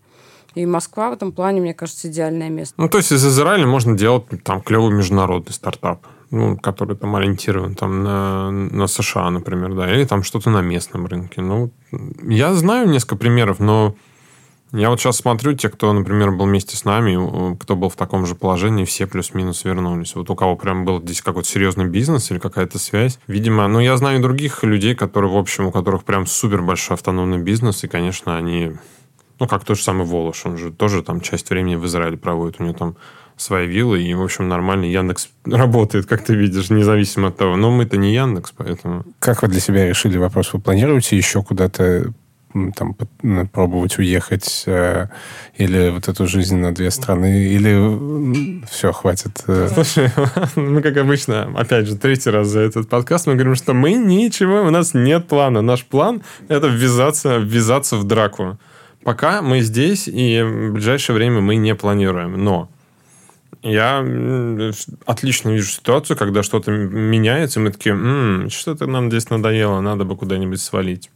[0.55, 2.75] И Москва в этом плане, мне кажется, идеальное место.
[2.79, 7.75] Ну, то есть из Израиля можно делать там клевый международный стартап ну, который там ориентирован
[7.75, 11.41] там, на, на США, например, да, или там что-то на местном рынке.
[11.41, 11.71] Ну,
[12.23, 13.95] я знаю несколько примеров, но
[14.73, 18.27] я вот сейчас смотрю, те, кто, например, был вместе с нами, кто был в таком
[18.27, 20.17] же положении, все плюс-минус вернулись.
[20.17, 23.21] Вот у кого прям был здесь какой-то серьезный бизнес или какая-то связь.
[23.29, 27.39] Видимо, ну, я знаю других людей, которые, в общем, у которых прям супер большой автономный
[27.39, 28.73] бизнес, и, конечно, они...
[29.39, 32.57] Ну, как тот же самый Волош, он же тоже там часть времени в Израиле проводит.
[32.59, 32.97] У него там
[33.37, 37.57] свои виллы, и, в общем, нормальный Яндекс работает, как ты видишь, независимо от того.
[37.57, 39.05] Но мы-то не Яндекс, поэтому...
[39.19, 40.53] Как вы для себя решили вопрос?
[40.53, 42.13] Вы планируете еще куда-то
[42.75, 42.97] там
[43.53, 45.09] пробовать уехать э,
[45.57, 49.43] или вот эту жизнь на две страны, или все, хватит.
[49.47, 49.69] Э...
[49.75, 50.11] Слушай,
[50.57, 54.63] мы, как обычно, опять же, третий раз за этот подкаст, мы говорим, что мы ничего,
[54.63, 55.61] у нас нет плана.
[55.61, 58.59] Наш план— это ввязаться, ввязаться в драку.
[59.05, 62.43] Пока мы здесь, и в ближайшее время мы не планируем.
[62.43, 62.69] Но
[63.71, 64.05] я
[65.05, 70.05] отлично вижу ситуацию, когда что-то меняется, и мы такие, м-м, что-то нам здесь надоело, надо
[70.05, 71.11] бы куда-нибудь свалить.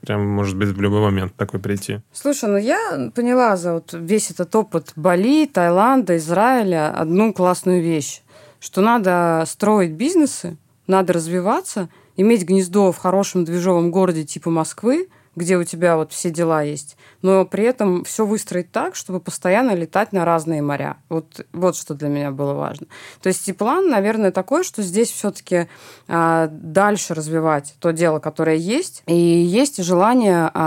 [0.00, 2.00] Прям, может быть, в любой момент такой прийти.
[2.12, 8.22] Слушай, ну я поняла за вот весь этот опыт Бали, Таиланда, Израиля одну классную вещь,
[8.60, 10.56] что надо строить бизнесы,
[10.86, 15.08] надо развиваться, иметь гнездо в хорошем движовом городе типа Москвы,
[15.38, 19.74] где у тебя вот все дела есть, но при этом все выстроить так, чтобы постоянно
[19.74, 20.98] летать на разные моря.
[21.08, 22.86] Вот, вот что для меня было важно.
[23.22, 25.66] То есть и план, наверное, такой, что здесь все-таки э,
[26.08, 30.58] а, дальше развивать то дело, которое есть, и есть желание э,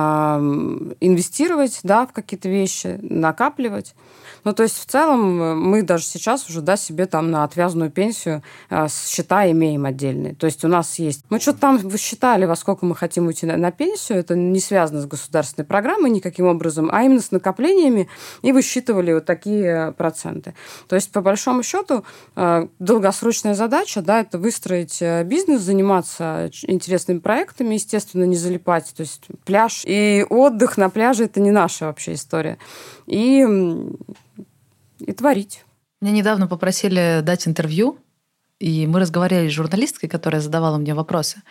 [1.01, 3.93] инвестировать да, в какие-то вещи, накапливать.
[4.43, 7.91] Ну, то есть, в целом, э, мы даже сейчас уже, да, себе там на отвязанную
[7.91, 10.35] пенсию э, счета имеем отдельные.
[10.35, 11.25] То есть, у нас есть...
[11.29, 14.19] Мы что-то там считали, во сколько мы хотим уйти на, на пенсию.
[14.19, 18.09] Это не связано с государственной программой никаким образом, а именно с накоплениями,
[18.41, 20.53] и высчитывали вот такие проценты.
[20.87, 22.03] То есть, по большому счету,
[22.35, 28.93] э, долгосрочная задача, да, это выстроить э, бизнес, заниматься интересными проектами, естественно, не залипать.
[28.95, 32.57] То есть пляж и отдых на пляже– это не наша вообще история.
[33.07, 33.45] И,
[35.01, 35.65] и творить.
[36.01, 37.99] Меня недавно попросили дать интервью
[38.61, 41.41] и мы разговаривали с журналисткой, которая задавала мне вопросы.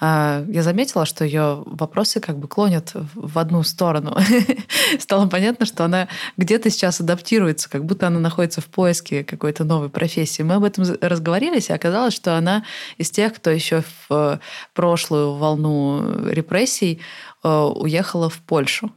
[0.00, 4.16] А, я заметила, что ее вопросы как бы клонят в одну сторону.
[5.00, 6.06] Стало понятно, что она
[6.36, 10.42] где-то сейчас адаптируется, как будто она находится в поиске какой-то новой профессии.
[10.42, 12.64] Мы об этом разговорились, и оказалось, что она
[12.96, 14.40] из тех, кто еще в
[14.72, 17.00] прошлую волну репрессий
[17.42, 18.92] э, уехала в Польшу.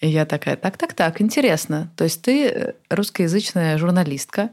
[0.00, 1.90] И я такая, так, так, так, интересно.
[1.96, 4.50] То есть ты русскоязычная журналистка,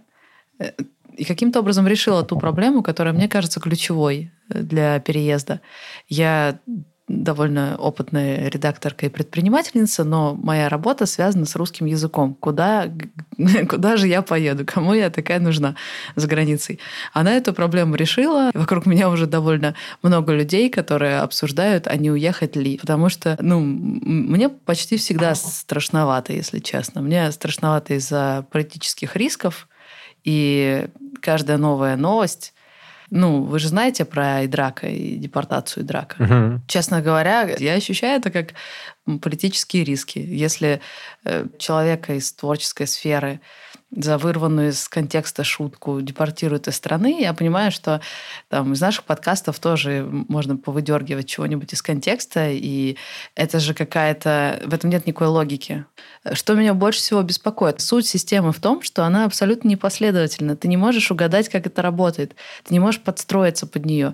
[0.59, 0.71] э,
[1.15, 5.61] и каким-то образом решила ту проблему, которая мне кажется ключевой э, для переезда.
[6.07, 6.59] Я
[7.07, 12.33] довольно опытная редакторка и предпринимательница, но моя работа связана с русским языком.
[12.35, 12.89] Куда,
[13.69, 14.65] куда же я поеду?
[14.65, 15.75] Кому я такая нужна
[16.15, 16.79] за границей?
[17.11, 18.51] Она эту проблему решила.
[18.53, 22.77] Вокруг меня уже довольно много людей, которые обсуждают, а не уехать ли.
[22.77, 27.01] Потому что, ну, мне почти всегда страшновато, если честно.
[27.01, 29.67] Мне страшновато из-за политических рисков,
[30.23, 30.87] и
[31.21, 32.53] каждая новая новость
[33.15, 36.15] ну, вы же знаете про Идрака и депортацию Идрака.
[36.19, 36.61] Угу.
[36.67, 38.53] Честно говоря, я ощущаю это как
[39.21, 40.17] политические риски.
[40.17, 40.81] Если
[41.23, 43.39] э, человека из творческой сферы
[43.95, 48.01] за вырванную из контекста шутку депортируют из страны, я понимаю, что
[48.49, 52.97] там, из наших подкастов тоже можно повыдергивать чего-нибудь из контекста, и
[53.35, 54.61] это же какая-то...
[54.65, 55.85] В этом нет никакой логики.
[56.33, 57.81] Что меня больше всего беспокоит?
[57.81, 60.55] Суть системы в том, что она абсолютно непоследовательна.
[60.55, 62.35] Ты не можешь угадать, как это работает.
[62.63, 64.13] Ты не можешь подстроиться под нее.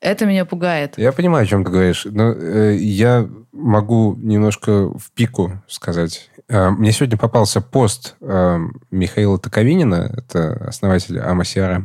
[0.00, 0.94] Это меня пугает.
[0.96, 2.06] Я понимаю, о чем ты говоришь.
[2.10, 6.30] Но э, я могу немножко в пику сказать.
[6.48, 8.58] Э, мне сегодня попался пост э,
[8.90, 11.84] Михаила Таковинина, это основатель CRM.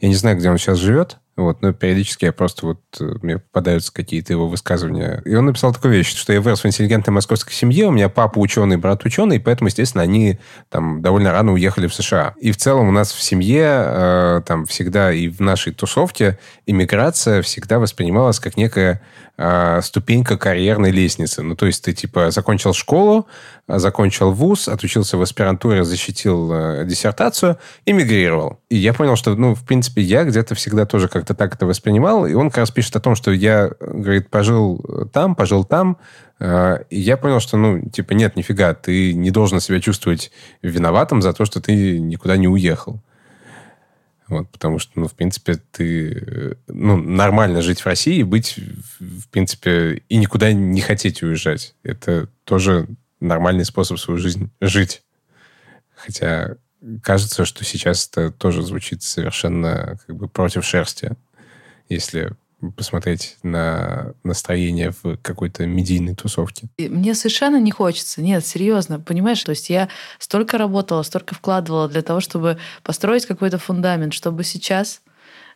[0.00, 3.38] Я не знаю, где он сейчас живет, вот, но периодически я просто вот э, мне
[3.38, 5.20] попадаются какие-то его высказывания.
[5.24, 8.38] И он написал такую вещь, что я вырос в интеллигентной московской семье, у меня папа
[8.38, 10.38] ученый, брат ученый, поэтому, естественно, они
[10.68, 12.34] там довольно рано уехали в США.
[12.40, 17.42] И в целом у нас в семье э, там всегда и в нашей тусовке иммиграция
[17.42, 19.02] всегда воспринималась как некая
[19.36, 21.42] э, ступенька карьерной лестницы.
[21.42, 23.26] Ну, то есть ты, типа, закончил школу,
[23.66, 28.60] закончил вуз, отучился в аспирантуре, защитил э, диссертацию, эмигрировал.
[28.68, 32.26] И я понял, что, ну, в принципе, я где-то всегда тоже как-то так это воспринимал.
[32.26, 35.96] И он как раз пишет о том, что я, говорит, пожил там, пожил там,
[36.40, 40.30] э, и я понял, что, ну, типа, нет, нифига, ты не должен себя чувствовать
[40.60, 43.00] виноватым за то, что ты никуда не уехал.
[44.28, 46.56] Вот, потому что, ну, в принципе, ты...
[46.66, 48.58] Ну, нормально жить в России и быть,
[48.98, 51.74] в принципе, и никуда не хотеть уезжать.
[51.82, 52.88] Это тоже
[53.24, 55.02] нормальный способ свою жизнь жить.
[55.94, 56.56] Хотя
[57.02, 61.16] кажется, что сейчас это тоже звучит совершенно как бы против шерсти,
[61.88, 62.32] если
[62.76, 66.68] посмотреть на настроение в какой-то медийной тусовке.
[66.78, 68.22] Мне совершенно не хочется.
[68.22, 69.42] Нет, серьезно, понимаешь?
[69.42, 69.88] То есть я
[70.18, 75.02] столько работала, столько вкладывала для того, чтобы построить какой-то фундамент, чтобы сейчас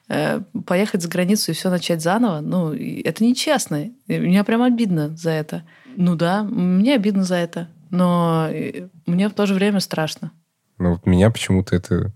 [0.09, 2.41] э, поехать за границу и все начать заново.
[2.41, 3.91] Ну, это нечестно.
[4.07, 5.65] Мне прям обидно за это.
[5.97, 7.69] Ну да, мне обидно за это.
[7.91, 8.51] Но
[9.07, 10.33] мне в то же время страшно.
[10.79, 12.13] Ну, вот меня почему-то это...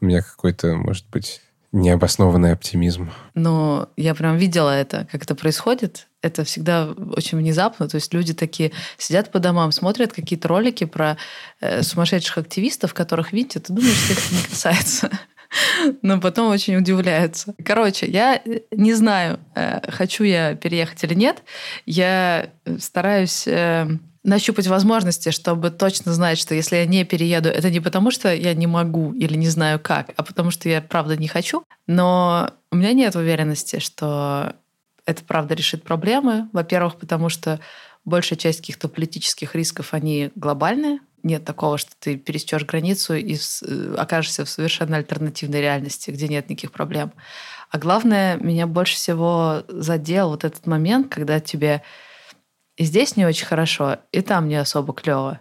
[0.00, 1.42] У меня какой-то, может быть,
[1.72, 3.10] необоснованный оптимизм.
[3.34, 6.08] Но я прям видела это, как это происходит.
[6.22, 6.86] Это всегда
[7.16, 7.88] очень внезапно.
[7.88, 11.16] То есть люди такие сидят по домам, смотрят какие-то ролики про
[11.60, 15.10] э, сумасшедших активистов, которых видят, и думаешь, что их не касается.
[16.02, 17.54] Но потом очень удивляются.
[17.64, 21.42] Короче, я не знаю, э, хочу я переехать или нет.
[21.86, 23.88] Я стараюсь э,
[24.22, 28.54] нащупать возможности, чтобы точно знать, что если я не перееду, это не потому, что я
[28.54, 31.64] не могу или не знаю как, а потому что я правда не хочу.
[31.86, 34.54] Но у меня нет уверенности, что
[35.06, 36.48] это правда решит проблемы.
[36.52, 37.60] Во-первых, потому что
[38.04, 41.00] большая часть каких-то политических рисков, они глобальные.
[41.22, 46.48] Нет такого, что ты пересечешь границу и э, окажешься в совершенно альтернативной реальности, где нет
[46.48, 47.12] никаких проблем.
[47.70, 51.82] А главное, меня больше всего задел вот этот момент, когда тебе
[52.76, 55.40] и здесь не очень хорошо, и там не особо клево.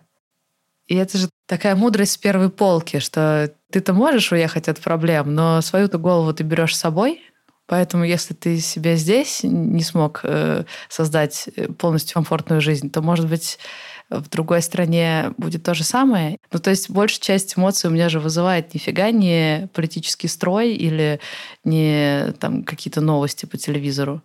[0.87, 5.61] И это же такая мудрость с первой полки, что ты-то можешь уехать от проблем, но
[5.61, 7.21] свою-то голову ты берешь с собой.
[7.65, 13.29] Поэтому если ты себя здесь не смог э, создать э, полностью комфортную жизнь, то, может
[13.29, 13.59] быть,
[14.09, 16.37] в другой стране будет то же самое.
[16.51, 21.19] Ну, то есть большая часть эмоций у меня же вызывает нифига не политический строй или
[21.63, 24.21] не там какие-то новости по телевизору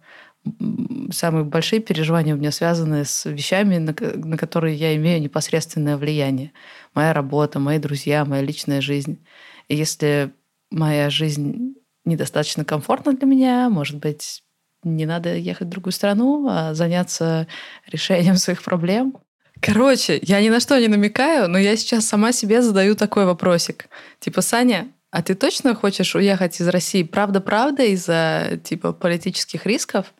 [1.10, 6.52] самые большие переживания у меня связаны с вещами, на, на которые я имею непосредственное влияние.
[6.94, 9.24] Моя работа, мои друзья, моя личная жизнь.
[9.68, 10.32] И если
[10.70, 11.74] моя жизнь
[12.04, 14.42] недостаточно комфортна для меня, может быть,
[14.82, 17.46] не надо ехать в другую страну, а заняться
[17.86, 19.16] решением своих проблем.
[19.64, 23.86] Короче, я ни на что не намекаю, но я сейчас сама себе задаю такой вопросик.
[24.20, 30.12] Типа, Саня, а ты точно хочешь уехать из России правда-правда из-за типа политических рисков?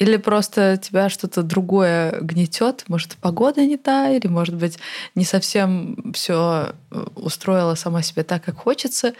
[0.00, 2.84] Или просто тебя что-то другое гнетет?
[2.88, 4.78] Может, погода не та, или, может быть,
[5.14, 9.12] не совсем все э, устроила сама себе так, как хочется.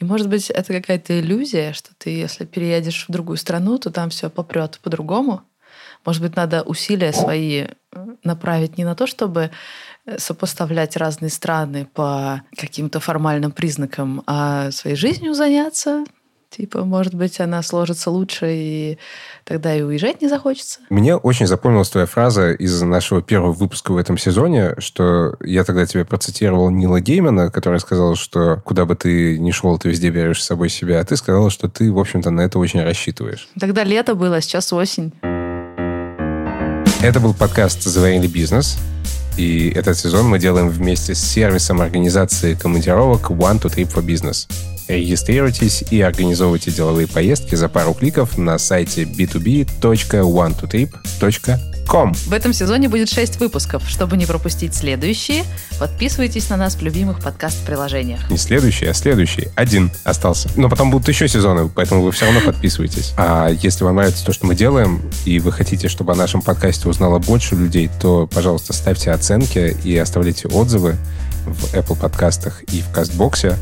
[0.00, 4.10] И, может быть, это какая-то иллюзия, что ты, если переедешь в другую страну, то там
[4.10, 5.44] все попрет по-другому.
[6.04, 9.50] Может быть, надо усилия свои э, направить не на то, чтобы
[10.06, 16.04] э, сопоставлять разные страны по каким-то формальным признакам, а своей жизнью заняться,
[16.56, 18.98] Типа, может быть, она сложится лучше, и
[19.42, 20.78] тогда и уезжать не захочется.
[20.88, 25.84] Мне очень запомнилась твоя фраза из нашего первого выпуска в этом сезоне, что я тогда
[25.84, 30.42] тебе процитировал Нила Геймана, который сказал, что куда бы ты ни шел, ты везде берешь
[30.42, 33.48] с собой себя, а ты сказала, что ты, в общем-то, на это очень рассчитываешь.
[33.58, 35.12] Тогда лето было, а сейчас осень.
[37.04, 38.78] Это был подкаст «Заварили бизнес».
[39.36, 44.48] И этот сезон мы делаем вместе с сервисом организации командировок One to Trip for Business.
[44.88, 51.73] Регистрируйтесь и организовывайте деловые поездки за пару кликов на сайте b2b.one2trip.com.
[52.26, 53.88] В этом сезоне будет 6 выпусков.
[53.88, 55.44] Чтобы не пропустить следующие,
[55.78, 58.30] подписывайтесь на нас в любимых подкаст-приложениях.
[58.30, 59.48] Не следующий, а следующий.
[59.54, 60.50] Один остался.
[60.56, 63.12] Но потом будут еще сезоны, поэтому вы все равно подписывайтесь.
[63.16, 66.88] А если вам нравится то, что мы делаем, и вы хотите, чтобы о нашем подкасте
[66.88, 70.96] узнало больше людей, то, пожалуйста, ставьте оценки и оставляйте отзывы
[71.46, 73.56] в Apple подкастах и в Кастбоксе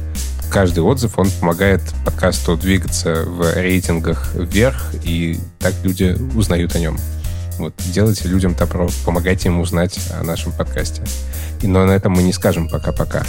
[0.52, 6.98] каждый отзыв, он помогает подкасту двигаться в рейтингах вверх, и так люди узнают о нем.
[7.58, 11.02] Вот, делайте людям добро, помогайте им узнать о нашем подкасте.
[11.60, 13.24] И, но на этом мы не скажем пока-пока.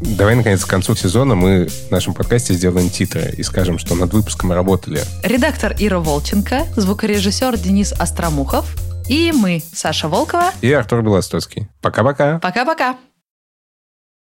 [0.00, 4.12] Давай, наконец, к концу сезона мы в нашем подкасте сделаем титры и скажем, что над
[4.12, 5.00] выпуском работали.
[5.24, 8.76] Редактор Ира Волченко, звукорежиссер Денис Остромухов
[9.08, 11.68] и мы, Саша Волкова и Артур Белостоцкий.
[11.80, 12.38] Пока-пока.
[12.38, 12.96] Пока-пока.